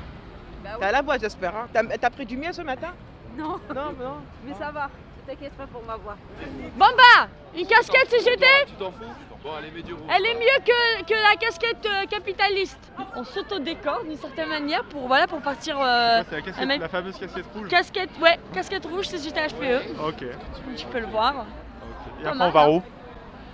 T'as 0.78 0.92
la 0.92 1.02
voix 1.02 1.18
j'espère. 1.18 1.54
Hein 1.56 1.66
T'as 1.72 1.82
t'as 1.84 2.10
pris 2.10 2.24
du 2.26 2.36
mien 2.36 2.52
ce 2.52 2.62
matin? 2.62 2.88
Non, 3.36 3.58
Non, 3.74 3.92
non. 4.00 4.14
mais 4.46 4.52
ça 4.58 4.70
va. 4.72 4.88
T'inquiète 5.30 5.52
pas 5.52 5.66
pour 5.66 5.82
ma 5.84 5.96
voix. 5.96 6.16
Bamba 6.76 7.28
Une 7.56 7.66
casquette 7.66 8.10
CGT 8.10 8.44
Tu 8.66 8.72
t'en 8.74 8.90
fous 8.90 9.04
Bon. 9.42 9.50
Elle 9.58 10.26
est 10.26 10.34
mieux 10.34 10.62
que, 10.66 11.02
que 11.04 11.14
la 11.14 11.34
casquette 11.36 11.86
euh, 11.86 12.04
capitaliste. 12.04 12.78
On 13.16 13.24
s'autodécore 13.24 14.04
d'une 14.04 14.18
certaine 14.18 14.50
manière 14.50 14.84
pour, 14.84 15.06
voilà, 15.06 15.26
pour 15.26 15.40
partir. 15.40 15.78
euh, 15.80 16.22
C'est 16.28 16.36
la, 16.36 16.42
casquette- 16.42 16.80
la 16.80 16.88
fameuse 16.88 17.16
casquette 17.18 17.46
rouge. 17.54 17.68
casquette, 17.68 18.10
ouais, 18.20 18.38
casquette 18.52 18.84
rouge 18.84 19.06
CGT 19.06 19.40
HPE. 19.40 19.98
Ok. 20.06 20.24
comme 20.64 20.74
Tu 20.76 20.84
peux 20.86 20.98
le 21.00 21.06
voir. 21.06 21.46
Et 22.22 22.26
après 22.26 22.34
mal, 22.38 22.48
on 22.48 22.50
va 22.50 22.62
hein. 22.64 22.68
où? 22.68 22.82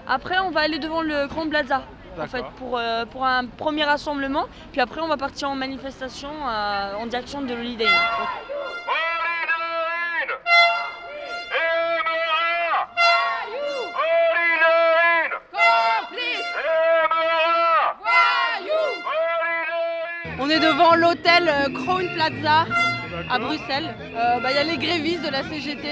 Après, 0.09 0.39
on 0.41 0.51
va 0.51 0.63
aller 0.63 0.81
devant 0.81 1.03
le 1.03 1.29
Grand 1.29 1.49
Plaza. 1.49 1.83
En 2.19 2.27
fait, 2.27 2.39
D'accord. 2.39 2.51
pour, 2.55 2.79
euh, 2.79 3.05
pour 3.05 3.25
un 3.25 3.47
premier 3.47 3.85
rassemblement. 3.85 4.47
Puis 4.73 4.81
après, 4.81 5.01
on 5.03 5.09
va 5.09 5.17
partir 5.19 5.51
en 5.51 5.55
manifestation 5.55 6.31
euh, 6.31 6.95
en 6.97 7.07
direction 7.07 7.43
de 7.43 7.55
l'Holiday 7.55 7.87
Inn 7.87 7.93
devant 20.77 20.95
l'hôtel 20.95 21.49
euh, 21.49 21.69
Crown 21.73 22.07
Plaza 22.15 22.67
à 23.31 23.39
Bruxelles. 23.39 23.95
Euh, 24.15 24.41
bah, 24.41 24.51
Il 24.51 24.57
y 24.57 24.59
a 24.59 24.65
les 24.65 24.77
grévistes 24.77 25.25
de 25.25 25.31
la 25.31 25.43
CGT 25.43 25.89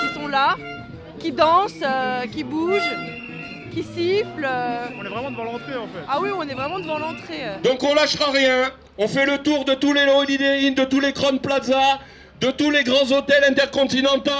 qui 0.00 0.14
sont 0.14 0.28
là, 0.28 0.56
qui 1.18 1.32
dansent, 1.32 1.72
euh, 1.82 2.22
qui 2.32 2.44
bougent, 2.44 2.96
qui 3.72 3.82
sifflent. 3.82 4.44
euh. 4.46 4.86
On 5.00 5.04
est 5.04 5.08
vraiment 5.08 5.30
devant 5.32 5.44
l'entrée 5.44 5.76
en 5.76 5.86
fait. 5.86 6.04
Ah 6.08 6.18
oui, 6.20 6.28
on 6.36 6.42
est 6.48 6.54
vraiment 6.54 6.78
devant 6.78 6.98
l'entrée. 6.98 7.42
euh. 7.42 7.56
Donc 7.64 7.82
on 7.82 7.94
lâchera 7.94 8.30
rien. 8.30 8.70
On 8.98 9.08
fait 9.08 9.26
le 9.26 9.38
tour 9.38 9.64
de 9.64 9.74
tous 9.74 9.92
les 9.92 10.04
Holiday 10.04 10.68
Inn, 10.68 10.74
de 10.74 10.84
tous 10.84 11.00
les 11.00 11.12
Crown 11.12 11.40
Plaza, 11.40 11.98
de 12.40 12.50
tous 12.52 12.70
les 12.70 12.84
grands 12.84 13.10
hôtels 13.10 13.44
intercontinentaux. 13.48 14.30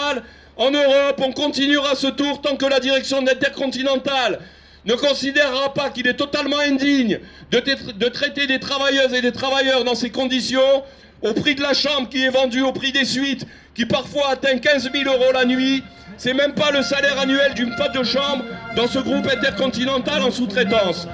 En 0.56 0.70
Europe, 0.70 1.20
on 1.20 1.32
continuera 1.32 1.96
ce 1.96 2.06
tour 2.06 2.40
tant 2.40 2.54
que 2.54 2.66
la 2.66 2.78
direction 2.78 3.22
d'Intercontinental 3.22 4.38
ne 4.86 4.94
considérera 4.94 5.72
pas 5.72 5.90
qu'il 5.90 6.06
est 6.06 6.14
totalement 6.14 6.58
indigne 6.58 7.20
de, 7.50 7.58
tra- 7.58 7.96
de 7.96 8.08
traiter 8.08 8.46
des 8.46 8.60
travailleuses 8.60 9.14
et 9.14 9.22
des 9.22 9.32
travailleurs 9.32 9.84
dans 9.84 9.94
ces 9.94 10.10
conditions, 10.10 10.82
au 11.22 11.32
prix 11.32 11.54
de 11.54 11.62
la 11.62 11.72
chambre 11.72 12.08
qui 12.08 12.22
est 12.22 12.28
vendue 12.30 12.62
au 12.62 12.72
prix 12.72 12.92
des 12.92 13.04
suites, 13.04 13.46
qui 13.74 13.86
parfois 13.86 14.30
atteint 14.30 14.58
15 14.58 14.90
000 14.92 15.04
euros 15.10 15.32
la 15.32 15.44
nuit. 15.44 15.82
C'est 16.16 16.34
même 16.34 16.52
pas 16.54 16.70
le 16.70 16.82
salaire 16.82 17.18
annuel 17.18 17.54
d'une 17.54 17.72
femme 17.72 17.92
de 17.92 18.04
chambre 18.04 18.44
dans 18.76 18.86
ce 18.86 18.98
groupe 18.98 19.26
intercontinental 19.26 20.22
en 20.22 20.30
sous-traitance. 20.30 21.08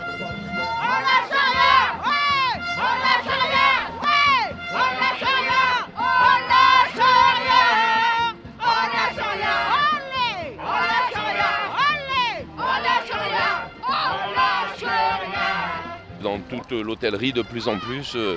L'hôtellerie, 16.73 17.33
de 17.33 17.43
plus 17.43 17.69
en 17.69 17.79
plus, 17.79 18.13
euh, 18.17 18.37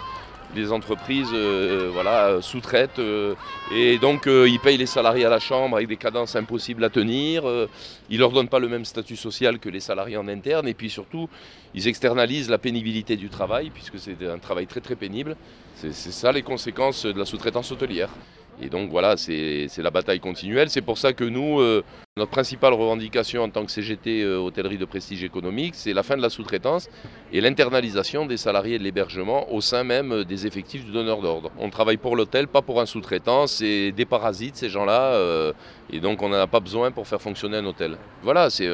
les 0.56 0.72
entreprises 0.72 1.32
euh, 1.34 1.90
voilà, 1.92 2.40
sous-traitent 2.42 3.00
euh, 3.00 3.34
et 3.74 3.98
donc 3.98 4.28
ils 4.28 4.60
payent 4.60 4.78
les 4.78 4.86
salariés 4.86 5.25
à 5.25 5.30
la 5.30 5.40
chambre 5.40 5.78
avec 5.78 5.88
des 5.88 5.98
cadences 5.98 6.36
impossibles 6.36 6.84
à 6.84 6.92
tenir. 6.92 7.44
ils 8.10 8.16
ne 8.16 8.20
leur 8.20 8.32
donnent 8.32 8.50
pas 8.50 8.60
le 8.60 8.68
même 8.68 8.86
statut 8.86 9.16
social 9.16 9.58
que 9.58 9.70
les 9.70 9.80
salariés 9.80 10.18
en 10.18 10.28
interne 10.28 10.68
et 10.68 10.75
puis 10.75 10.92
surtout, 10.92 11.28
ils 11.74 11.88
externalisent 11.88 12.52
la 12.52 12.60
pénibilité 12.60 13.16
du 13.16 13.30
travail 13.30 13.72
puisque 13.72 13.98
c'est 13.98 14.28
un 14.28 14.38
travail 14.38 14.68
très 14.68 14.82
très 14.82 14.96
pénible. 14.96 15.36
C'est 15.75 15.92
ça 15.92 16.32
les 16.32 16.44
conséquences 16.44 17.06
de 17.06 17.18
la 17.18 17.25
sous-traitance 17.25 17.72
hôtelière. 17.72 18.10
Et 18.62 18.69
donc 18.69 18.89
voilà, 18.89 19.17
c'est 19.17 19.67
la 19.77 19.89
bataille 19.89 20.19
continuelle. 20.19 20.69
C'est 20.69 20.81
pour 20.81 20.98
ça 20.98 21.13
que 21.13 21.24
nous, 21.24 21.60
euh, 21.60 21.83
notre 22.17 22.31
principale 22.31 22.74
revendication 22.74 23.43
en 23.43 23.50
tant 23.50 23.65
que 23.65 23.72
CGT 23.72 24.22
euh, 24.22 24.38
hôtellerie 24.38 24.77
de 24.77 24.86
prestige 24.86 25.24
économique, 25.24 25.74
c'est 25.75 25.93
la 25.93 26.03
fin 26.03 26.15
de 26.15 26.22
la 26.22 26.29
sous-traitance 26.29 26.89
et 27.31 27.41
l'internalisation 27.41 28.25
des 28.25 28.38
salariés 28.38 28.77
de 28.77 28.83
l'hébergement 28.83 29.51
au 29.51 29.62
sein 29.62 29.83
même 29.83 30.12
euh, 30.12 30.24
des 30.24 30.45
effectifs 30.45 30.86
du 30.86 30.91
donneur 30.91 31.22
d'ordre. 31.22 31.51
On 31.57 31.69
travaille 31.69 31.98
pour 31.98 32.15
l'hôtel, 32.15 32.48
pas 32.48 32.62
pour 32.62 32.79
un 32.79 32.86
sous-traitant, 32.86 33.48
c'est 33.48 33.91
des 33.91 34.05
parasites 34.05 34.55
ces 34.55 34.69
gens-là, 34.69 35.53
et 35.91 36.00
donc 36.00 36.22
on 36.22 36.29
n'en 36.29 36.38
a 36.38 36.48
pas 36.48 36.60
besoin 36.60 36.91
pour 36.91 37.07
faire 37.07 37.22
fonctionner 37.22 37.57
un 37.57 37.65
hôtel. 37.65 37.98
Voilà, 38.22 38.50
c'est... 38.50 38.69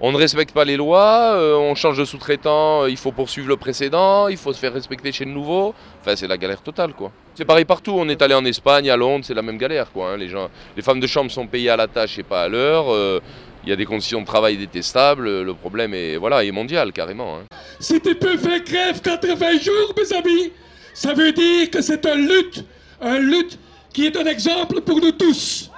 on 0.00 0.12
ne 0.12 0.16
respecte 0.16 0.52
pas 0.52 0.64
les 0.64 0.76
lois, 0.76 1.34
euh, 1.34 1.56
on 1.56 1.74
change 1.74 1.98
de 1.98 2.04
sous-traitant, 2.04 2.82
euh, 2.82 2.90
il 2.90 2.96
faut 2.96 3.12
poursuivre 3.12 3.48
le 3.48 3.56
précédent, 3.56 4.28
il 4.28 4.36
faut 4.36 4.52
se 4.52 4.58
faire 4.58 4.72
respecter 4.72 5.12
chez 5.12 5.24
le 5.24 5.30
nouveau. 5.30 5.74
Enfin, 6.00 6.16
c'est 6.16 6.26
la 6.26 6.36
galère 6.36 6.60
totale, 6.62 6.92
quoi. 6.94 7.12
C'est 7.34 7.44
pareil 7.44 7.64
partout. 7.64 7.92
On 7.96 8.08
est 8.08 8.20
allé 8.20 8.34
en 8.34 8.44
Espagne, 8.44 8.90
à 8.90 8.96
Londres, 8.96 9.24
c'est 9.26 9.34
la 9.34 9.42
même 9.42 9.56
galère, 9.58 9.90
quoi. 9.92 10.12
hein. 10.12 10.16
Les, 10.16 10.82
femmes 10.82 11.00
de 11.00 11.06
chambre 11.06 11.30
sont 11.30 11.46
payées 11.46 11.70
à 11.70 11.76
la 11.76 11.86
tâche 11.86 12.18
et 12.18 12.22
pas 12.22 12.42
à 12.42 12.48
l'heure. 12.48 12.86
euh, 12.92 13.20
Il 13.64 13.70
y 13.70 13.72
a 13.72 13.76
des 13.76 13.86
conditions 13.86 14.20
de 14.20 14.26
travail 14.26 14.56
détestables. 14.56 15.42
Le 15.42 15.54
problème 15.54 15.94
est, 15.94 16.16
voilà, 16.16 16.42
mondial, 16.52 16.92
carrément. 16.92 17.36
hein. 17.38 17.44
Si 17.80 18.00
tu 18.00 18.14
grève 18.14 19.00
80 19.00 19.58
jours, 19.60 19.94
mes 19.96 20.16
amis, 20.16 20.52
ça 20.92 21.14
veut 21.14 21.32
dire 21.32 21.70
que 21.70 21.80
c'est 21.80 22.04
une 22.06 22.28
lutte, 22.28 22.64
une 23.02 23.30
lutte 23.30 23.58
qui 23.92 24.06
est 24.06 24.16
un 24.16 24.26
exemple 24.26 24.80
pour 24.80 25.00
nous 25.00 25.12
tous. 25.12 25.70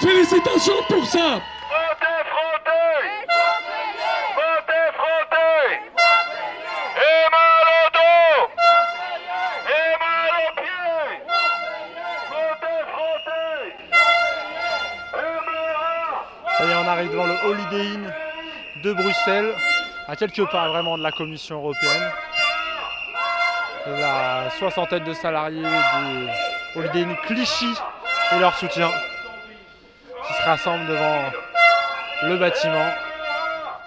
Félicitations 0.00 0.82
pour 0.88 1.04
ça. 1.06 1.40
Devant 17.04 17.26
le 17.26 17.34
Holiday 17.44 17.94
Inn 17.94 18.12
de 18.82 18.92
Bruxelles, 18.94 19.52
à 20.08 20.16
quelques 20.16 20.46
pas 20.50 20.68
vraiment 20.68 20.96
de 20.96 21.02
la 21.02 21.12
Commission 21.12 21.56
européenne. 21.56 22.10
La 23.86 24.50
soixantaine 24.58 25.04
de 25.04 25.12
salariés 25.12 25.62
du 25.62 26.78
Holiday 26.78 27.02
Inn 27.02 27.16
Clichy 27.26 27.74
et 28.34 28.38
leur 28.38 28.56
soutien 28.56 28.88
qui 30.26 30.32
se 30.32 30.42
rassemblent 30.42 30.86
devant 30.86 31.22
le 32.24 32.36
bâtiment. 32.38 32.90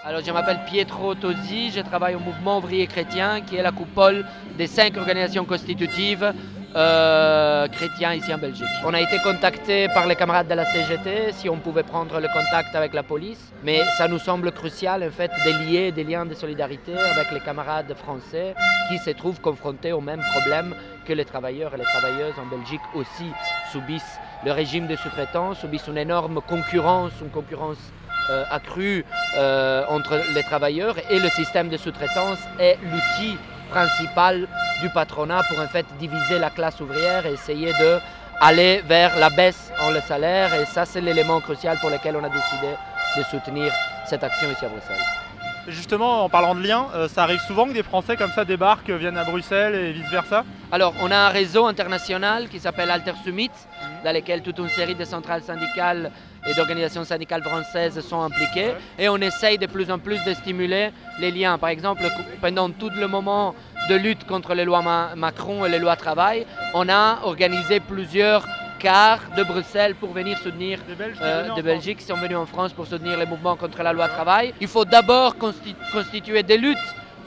Alors, 0.06 0.22
je 0.24 0.32
m'appelle 0.32 0.60
Pietro 0.66 1.16
Tosi, 1.16 1.72
je 1.72 1.82
travaille 1.82 2.16
au 2.16 2.20
mouvement 2.20 2.60
ouvrier 2.60 2.88
chrétien, 2.88 3.42
qui 3.42 3.58
est 3.58 3.64
la 3.64 3.72
coupole 3.72 4.26
des 4.56 4.68
cinq 4.68 4.98
organisations 4.98 5.46
constitutives 5.46 6.34
euh, 6.76 7.68
ici 8.16 8.34
en 8.34 8.38
Belgique. 8.38 8.68
On 8.86 8.94
a 8.94 9.02
été 9.02 9.18
contacté 9.20 9.88
par 9.90 10.08
les 10.08 10.16
camarades 10.16 10.48
de 10.48 10.54
la 10.54 10.66
CGT 10.66 11.32
si 11.34 11.50
on 11.50 11.58
pouvait 11.58 11.84
prendre 11.84 12.20
le 12.20 12.28
contact 12.28 12.76
avec 12.76 12.94
la 12.94 13.04
police, 13.04 13.52
mais 13.64 13.84
ça 13.98 14.08
nous 14.08 14.20
semble 14.20 14.52
crucial 14.52 15.04
en 15.04 15.12
fait 15.12 15.32
de 15.46 15.52
lier 15.66 15.92
des 15.92 16.04
liens 16.04 16.26
de 16.26 16.34
solidarité 16.34 16.94
avec 16.94 17.32
les 17.32 17.40
camarades 17.40 17.94
français 17.96 18.56
qui 18.90 18.98
se 18.98 19.12
trouvent 19.12 19.42
confrontés 19.42 19.92
aux 19.92 20.02
mêmes 20.02 20.24
problèmes 20.32 20.76
que 21.06 21.14
les 21.14 21.26
travailleurs 21.26 21.74
et 21.74 21.78
les 21.78 21.84
travailleuses 21.84 22.38
en 22.38 22.46
Belgique 22.56 22.82
aussi 22.94 23.32
subissent 23.72 24.20
le 24.46 24.52
régime 24.52 24.88
de 24.88 24.96
sous-traitance, 24.96 25.60
subissent 25.60 25.88
une 25.88 25.98
énorme 25.98 26.40
concurrence, 26.42 27.12
une 27.22 27.30
concurrence 27.30 27.78
euh, 28.30 28.44
accrue 28.52 29.06
euh, 29.38 29.84
entre 29.90 30.20
les 30.36 30.44
travailleurs 30.44 30.96
et 31.10 31.20
le 31.20 31.30
système 31.30 31.70
de 31.70 31.78
sous-traitance 31.78 32.40
est 32.60 32.78
l'outil 32.84 33.38
principal 33.70 34.48
du 34.82 34.90
patronat 34.90 35.42
pour 35.50 35.60
en 35.60 35.68
fait 35.68 35.86
diviser 36.00 36.40
la 36.40 36.50
classe 36.50 36.80
ouvrière 36.82 37.26
et 37.26 37.34
essayer 37.34 37.72
de 37.74 38.00
aller 38.42 38.82
vers 38.88 39.18
la 39.18 39.30
baisse 39.30 39.72
en 39.82 39.92
le 39.92 40.02
salaire 40.02 40.54
et 40.54 40.66
ça 40.66 40.86
c'est 40.86 41.02
l'élément 41.02 41.40
crucial 41.42 41.78
pour 41.80 41.90
lequel 41.90 42.16
on 42.16 42.24
a 42.24 42.30
décidé 42.30 42.70
de 43.18 43.24
soutenir 43.24 43.72
cette 44.06 44.24
action 44.24 44.50
ici 44.52 44.66
à 44.66 44.70
Bruxelles. 44.70 45.29
Justement, 45.70 46.24
en 46.26 46.30
parlant 46.30 46.56
de 46.56 46.62
liens, 46.66 46.88
euh, 46.96 47.08
ça 47.08 47.24
arrive 47.24 47.40
souvent 47.42 47.66
que 47.68 47.74
des 47.74 47.84
Français 47.84 48.18
comme 48.18 48.32
ça 48.32 48.44
débarquent, 48.44 48.90
viennent 48.90 49.18
à 49.18 49.24
Bruxelles 49.24 49.76
et 49.76 49.92
vice-versa 49.92 50.44
Alors, 50.72 50.94
on 51.02 51.12
a 51.12 51.16
un 51.18 51.30
réseau 51.30 51.66
international 51.68 52.48
qui 52.50 52.60
s'appelle 52.60 52.90
Alter 52.90 53.14
Summit, 53.24 53.52
dans 54.04 54.12
lequel 54.14 54.42
toute 54.42 54.58
une 54.58 54.70
série 54.70 54.96
de 54.96 55.06
centrales 55.06 55.44
syndicales 55.44 56.12
et 56.48 56.54
d'organisations 56.56 57.04
syndicales 57.04 57.44
françaises 57.44 58.00
sont 58.02 58.22
impliquées. 58.22 58.72
Et 58.98 59.10
on 59.10 59.18
essaye 59.18 59.58
de 59.58 59.68
plus 59.68 59.92
en 59.92 60.00
plus 60.00 60.24
de 60.24 60.34
stimuler 60.34 60.92
les 61.20 61.32
liens. 61.32 61.58
Par 61.58 61.70
exemple, 61.70 62.04
pendant 62.42 62.70
tout 62.72 62.90
le 62.98 63.08
moment 63.08 63.54
de 63.90 63.96
lutte 63.96 64.26
contre 64.26 64.54
les 64.56 64.66
lois 64.66 64.82
Ma- 64.82 65.12
Macron 65.16 65.66
et 65.66 65.70
les 65.70 65.80
lois 65.80 65.96
travail, 65.96 66.46
on 66.74 66.88
a 66.90 67.20
organisé 67.24 67.80
plusieurs 67.80 68.46
cars 68.80 69.20
de 69.38 69.44
Bruxelles 69.44 69.96
pour 69.96 70.12
venir 70.14 70.38
soutenir 70.40 70.80
euh, 71.22 71.44
de 71.58 71.62
Belgique 71.62 71.98
qui 72.00 72.06
sont 72.06 72.16
venus 72.16 72.38
en 72.38 72.46
France 72.46 72.72
pour 72.74 72.88
soutenir 72.88 73.18
les 73.18 73.26
mouvements 73.26 73.56
contre 73.56 73.82
la 73.84 73.94
loi 73.94 74.08
travail. 74.08 74.54
Il 74.62 74.68
faut 74.68 74.86
d'abord 74.86 75.36
consti- 75.36 75.76
constituer 75.92 76.42
des 76.44 76.58
luttes 76.58 76.78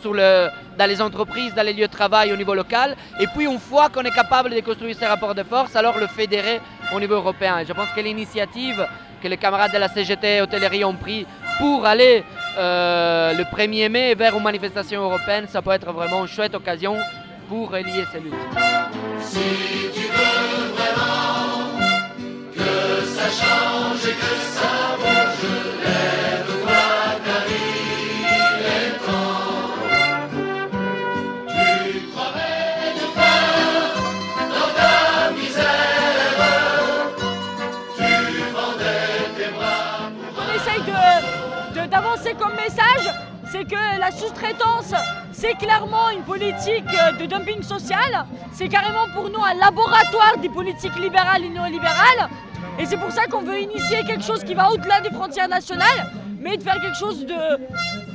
sur 0.00 0.12
le, 0.14 0.48
dans 0.78 0.86
les 0.92 1.00
entreprises, 1.00 1.54
dans 1.54 1.62
les 1.64 1.72
lieux 1.72 1.86
de 1.86 1.92
travail 1.92 2.32
au 2.32 2.36
niveau 2.36 2.54
local. 2.54 2.96
Et 3.20 3.26
puis, 3.28 3.44
une 3.46 3.60
fois 3.60 3.88
qu'on 3.88 4.02
est 4.02 4.10
capable 4.22 4.50
de 4.50 4.60
construire 4.60 4.96
ces 4.96 5.06
rapports 5.06 5.34
de 5.34 5.44
force, 5.44 5.76
alors 5.76 5.96
le 5.98 6.08
fédérer 6.08 6.60
au 6.94 6.98
niveau 6.98 7.14
européen. 7.14 7.58
Et 7.60 7.66
je 7.66 7.72
pense 7.72 7.88
que 7.94 8.00
l'initiative 8.00 8.84
que 9.22 9.28
les 9.28 9.36
camarades 9.36 9.72
de 9.72 9.78
la 9.78 9.88
CGT 9.88 10.40
hôtellerie 10.42 10.84
ont 10.84 10.94
pris 10.96 11.24
pour 11.58 11.86
aller 11.86 12.24
euh, 12.58 13.32
le 13.34 13.44
1er 13.44 13.88
mai 13.88 14.14
vers 14.16 14.36
une 14.36 14.42
manifestation 14.42 15.00
européenne, 15.02 15.46
ça 15.48 15.62
peut 15.62 15.70
être 15.70 15.92
vraiment 15.92 16.22
une 16.22 16.28
chouette 16.28 16.54
occasion 16.56 16.96
pour 17.48 17.70
relier 17.70 18.04
ces 18.10 18.18
luttes. 18.18 18.48
Que 23.32 23.38
ça 23.38 23.44
change 23.46 24.06
et 24.06 24.14
que 24.14 24.32
ça 24.56 24.72
bouge, 24.98 25.50
lève-toi 25.84 26.82
car 27.24 27.44
il 27.48 28.66
est 28.78 28.98
temps. 29.06 29.72
Tu 31.48 32.00
crevais 32.12 32.92
de 32.98 33.06
faim 33.16 33.46
dans 34.50 34.70
ta 34.78 35.30
misère, 35.32 36.38
tu 37.96 38.12
vendais 38.52 39.18
tes 39.36 39.50
bras 39.56 40.10
On 40.38 40.46
essaye 40.54 40.82
de- 40.82 41.86
d'avancer 41.86 42.34
comme 42.38 42.54
message, 42.54 43.06
c'est 43.50 43.64
que 43.64 43.98
la 43.98 44.10
sous-traitance, 44.10 44.94
c'est 45.32 45.54
clairement 45.54 46.10
une 46.10 46.22
politique 46.22 46.84
de 47.18 47.26
dumping 47.26 47.62
social. 47.62 48.26
C'est 48.52 48.68
carrément 48.68 49.06
pour 49.14 49.30
nous 49.30 49.42
un 49.42 49.54
laboratoire 49.54 50.36
des 50.38 50.48
politiques 50.50 50.96
libérales 50.96 51.44
et 51.44 51.48
néolibérales. 51.48 52.28
Et 52.78 52.86
c'est 52.86 52.96
pour 52.96 53.12
ça 53.12 53.26
qu'on 53.26 53.42
veut 53.42 53.60
initier 53.60 54.02
quelque 54.06 54.24
chose 54.24 54.42
qui 54.42 54.54
va 54.54 54.70
au-delà 54.70 55.00
des 55.00 55.10
frontières 55.10 55.48
nationales, 55.48 56.10
mais 56.38 56.56
de 56.56 56.62
faire 56.62 56.80
quelque 56.80 56.96
chose 56.96 57.24
de, 57.26 57.34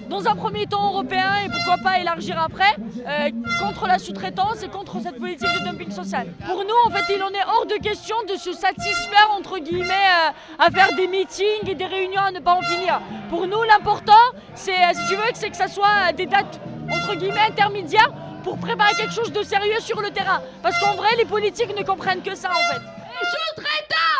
dans 0.09 0.27
un 0.27 0.35
premier 0.35 0.65
temps 0.65 0.91
européen 0.91 1.31
et 1.45 1.49
pourquoi 1.49 1.77
pas 1.77 1.99
élargir 1.99 2.39
après, 2.41 2.75
euh, 3.07 3.29
contre 3.59 3.87
la 3.87 3.99
sous-traitance 3.99 4.63
et 4.63 4.67
contre 4.67 4.99
cette 5.01 5.19
politique 5.19 5.47
de 5.59 5.63
dumping 5.63 5.91
social. 5.91 6.27
Pour 6.45 6.63
nous, 6.63 6.75
en 6.85 6.89
fait, 6.89 7.13
il 7.13 7.21
en 7.21 7.29
est 7.29 7.45
hors 7.47 7.65
de 7.65 7.75
question 7.75 8.15
de 8.27 8.35
se 8.35 8.51
satisfaire, 8.51 9.29
entre 9.37 9.59
guillemets, 9.59 9.93
euh, 9.93 10.65
à 10.65 10.71
faire 10.71 10.95
des 10.95 11.07
meetings 11.07 11.67
et 11.67 11.75
des 11.75 11.85
réunions 11.85 12.21
à 12.21 12.31
ne 12.31 12.39
pas 12.39 12.53
en 12.53 12.61
finir. 12.61 12.99
Pour 13.29 13.47
nous, 13.47 13.61
l'important, 13.63 14.13
c'est, 14.55 14.71
euh, 14.71 14.93
si 14.93 15.07
tu 15.07 15.15
veux, 15.15 15.23
c'est 15.33 15.49
que 15.49 15.57
ça 15.57 15.67
soit 15.67 16.11
des 16.15 16.25
dates, 16.25 16.59
entre 16.91 17.15
guillemets, 17.15 17.47
intermédiaires 17.47 18.11
pour 18.43 18.57
préparer 18.57 18.95
quelque 18.95 19.13
chose 19.13 19.31
de 19.31 19.43
sérieux 19.43 19.79
sur 19.81 20.01
le 20.01 20.09
terrain. 20.09 20.41
Parce 20.63 20.79
qu'en 20.79 20.95
vrai, 20.95 21.09
les 21.17 21.25
politiques 21.25 21.77
ne 21.77 21.83
comprennent 21.83 22.23
que 22.23 22.35
ça, 22.35 22.49
en 22.49 22.73
fait. 22.73 22.81
Sous-traitance 23.19 23.97
Femmes 23.97 24.16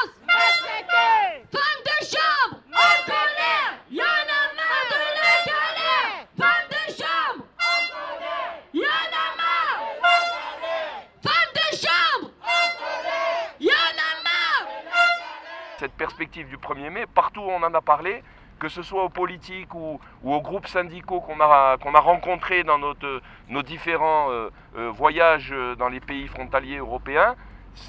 perspective 15.98 16.48
du 16.48 16.58
1er 16.58 16.90
mai, 16.90 17.06
partout 17.14 17.42
où 17.42 17.50
on 17.50 17.64
en 17.64 17.74
a 17.74 17.82
parlé, 17.82 18.24
que 18.60 18.70
ce 18.70 18.82
soit 18.82 19.04
aux 19.04 19.10
politiques 19.10 19.74
ou, 19.76 20.00
aux 20.24 20.42
groupes 20.42 20.68
syndicaux 20.68 21.22
qu'on 21.22 21.40
a, 21.40 21.78
rencontrés 22.00 22.64
dans 22.64 22.78
notre, 22.78 23.22
nos 23.50 23.64
différents 23.64 24.32
euh, 24.32 24.50
euh, 24.78 24.90
voyages 24.90 25.54
dans 25.78 25.90
les 25.90 26.00
pays 26.00 26.28
frontaliers 26.28 26.78
européens, 26.78 27.36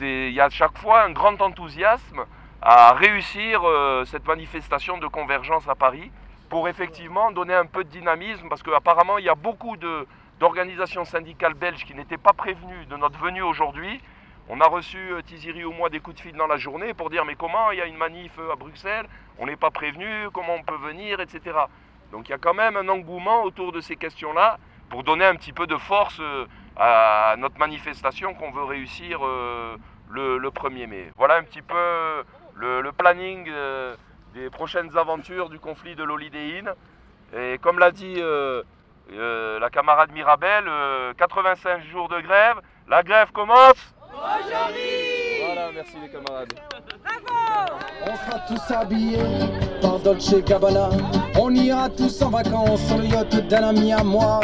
il 0.00 0.32
y 0.32 0.40
a 0.40 0.44
à 0.44 0.50
chaque 0.50 0.76
fois 0.78 1.02
un 1.02 1.10
grand 1.10 1.40
enthousiasme 1.40 2.24
à 2.60 2.92
réussir 2.92 3.62
euh, 3.64 4.04
cette 4.04 4.26
manifestation 4.26 4.98
de 4.98 5.06
convergence 5.06 5.68
à 5.68 5.74
Paris 5.74 6.10
pour 6.48 6.68
effectivement 6.68 7.30
donner 7.30 7.54
un 7.54 7.66
peu 7.66 7.84
de 7.84 7.88
dynamisme 7.88 8.48
parce 8.48 8.62
qu'apparemment 8.62 9.18
il 9.18 9.24
y 9.24 9.28
a 9.28 9.34
beaucoup 9.34 9.76
d'organisations 9.76 11.04
syndicales 11.04 11.54
belges 11.54 11.84
qui 11.84 11.94
n'étaient 11.94 12.18
pas 12.18 12.32
prévenues 12.32 12.86
de 12.86 12.96
notre 12.96 13.18
venue 13.18 13.42
aujourd'hui. 13.42 14.00
On 14.50 14.60
a 14.60 14.66
reçu 14.66 14.96
euh, 15.12 15.20
Tiziri 15.20 15.64
ou 15.64 15.72
moi 15.72 15.90
des 15.90 16.00
coups 16.00 16.16
de 16.16 16.22
fil 16.22 16.32
dans 16.34 16.46
la 16.46 16.56
journée 16.56 16.94
pour 16.94 17.10
dire 17.10 17.24
mais 17.26 17.34
comment 17.34 17.70
il 17.70 17.78
y 17.78 17.82
a 17.82 17.86
une 17.86 17.98
manif 17.98 18.32
euh, 18.38 18.52
à 18.52 18.56
Bruxelles, 18.56 19.06
on 19.38 19.46
n'est 19.46 19.56
pas 19.56 19.70
prévenu, 19.70 20.30
comment 20.32 20.54
on 20.54 20.62
peut 20.62 20.76
venir, 20.76 21.20
etc. 21.20 21.56
Donc 22.12 22.28
il 22.28 22.30
y 22.30 22.34
a 22.34 22.38
quand 22.38 22.54
même 22.54 22.76
un 22.76 22.88
engouement 22.88 23.42
autour 23.42 23.72
de 23.72 23.80
ces 23.80 23.96
questions-là 23.96 24.58
pour 24.88 25.04
donner 25.04 25.26
un 25.26 25.34
petit 25.34 25.52
peu 25.52 25.66
de 25.66 25.76
force 25.76 26.18
euh, 26.20 26.46
à 26.76 27.34
notre 27.36 27.58
manifestation 27.58 28.32
qu'on 28.32 28.50
veut 28.50 28.64
réussir 28.64 29.20
le, 29.24 30.38
le 30.38 30.48
1er 30.48 30.86
mai. 30.86 31.10
Voilà 31.16 31.36
un 31.36 31.42
petit 31.42 31.60
peu 31.60 32.24
le, 32.54 32.90
planning 32.92 33.50
des 34.32 34.48
prochaines 34.48 34.96
aventures 34.96 35.50
du 35.50 35.58
conflit 35.58 35.96
de 35.96 36.04
l'Holiday 36.04 36.60
Inn. 36.60 36.72
Et 37.36 37.58
comme 37.58 37.80
l'a 37.80 37.90
dit 37.90 38.22
la 39.10 39.70
camarade 39.70 40.12
Mirabel, 40.12 40.64
euh, 40.68 41.14
85 41.14 41.82
jours 41.84 42.08
de 42.08 42.20
grève, 42.20 42.60
la 42.88 43.02
grève 43.02 43.32
commence 43.32 43.94
Aujourd'hui 44.18 45.44
Voilà, 45.46 45.70
merci 45.74 45.92
les 46.02 46.08
camarades. 46.08 46.52
On 48.02 48.16
sera 48.16 48.40
tous 48.48 48.74
habillés 48.74 49.18
par 49.80 49.98
Dolce 50.00 50.34
Gabbana. 50.44 50.90
On 51.38 51.54
ira 51.54 51.88
tous 51.88 52.20
en 52.22 52.30
vacances 52.30 52.80
sur 52.86 52.98
le 52.98 53.06
yacht 53.06 53.48
d'un 53.48 53.68
ami 53.68 53.92
à 53.92 54.02
moi. 54.02 54.40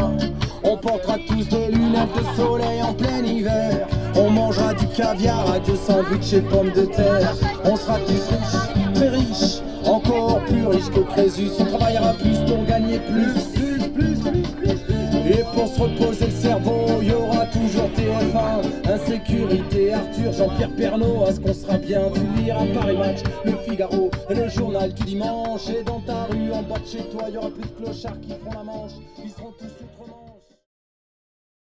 On 0.63 0.77
portera 0.77 1.17
tous 1.27 1.49
des 1.49 1.69
lunettes 1.69 2.15
de 2.17 2.37
soleil 2.37 2.83
en 2.83 2.95
plein 2.95 3.25
hiver. 3.25 3.87
On 4.17 4.31
mangera 4.31 4.75
du 4.75 4.87
caviar 4.89 5.51
à 5.51 5.59
deux 5.59 5.77
sandwichs 5.77 6.33
et 6.35 6.41
pommes 6.41 6.71
de 6.71 6.85
terre. 6.87 7.35
On 7.65 7.77
sera 7.77 7.99
tous 7.99 8.29
riches, 8.29 8.95
très 8.95 9.09
riches, 9.09 9.61
encore 9.85 10.41
plus 10.45 10.67
riches 10.67 10.91
que 10.91 11.01
Crésus. 11.01 11.51
On 11.59 11.65
travaillera 11.65 12.13
plus 12.15 12.39
pour 12.47 12.65
gagner 12.65 13.01
plus, 13.01 13.33
plus, 13.55 13.89
plus, 13.89 14.19
plus, 14.21 14.43
plus, 14.43 14.79
plus. 14.79 14.95
Et 15.31 15.45
pour 15.55 15.67
se 15.67 15.81
reposer 15.81 16.27
le 16.27 16.33
cerveau, 16.33 16.87
il 17.03 17.09
y 17.09 17.13
aura 17.13 17.34
toujours 17.75 17.91
TF1, 17.91 18.89
Insécurité, 18.89 19.95
Arthur, 19.95 20.33
Jean-Pierre 20.33 20.75
Pernaud, 20.77 21.25
à 21.25 21.33
ce 21.33 21.41
qu'on 21.41 21.53
sera 21.53 21.77
bien, 21.79 22.03
tu 22.13 22.43
liras 22.43 22.67
Paris 22.73 22.97
Match, 22.97 23.19
le 23.45 23.53
Figaro, 23.69 24.11
le 24.31 24.49
journal 24.49 24.93
du 24.93 25.03
dimanche, 25.05 25.69
et 25.71 25.83
dans 25.83 26.01
ta 26.01 26.25
rue, 26.25 26.53
en 26.53 26.63
bas 26.63 26.79
de 26.79 26.87
chez 26.87 27.05
toi, 27.11 27.25
il 27.29 27.35
y 27.35 27.37
aura 27.37 27.51
plus 27.51 27.63
de 27.63 27.75
clochards 27.75 28.21
qui 28.21 28.29
feront 28.29 28.53
la 28.55 28.63
manche, 28.63 28.93
ils 29.25 29.31
seront 29.31 29.53
tous. 29.59 30.14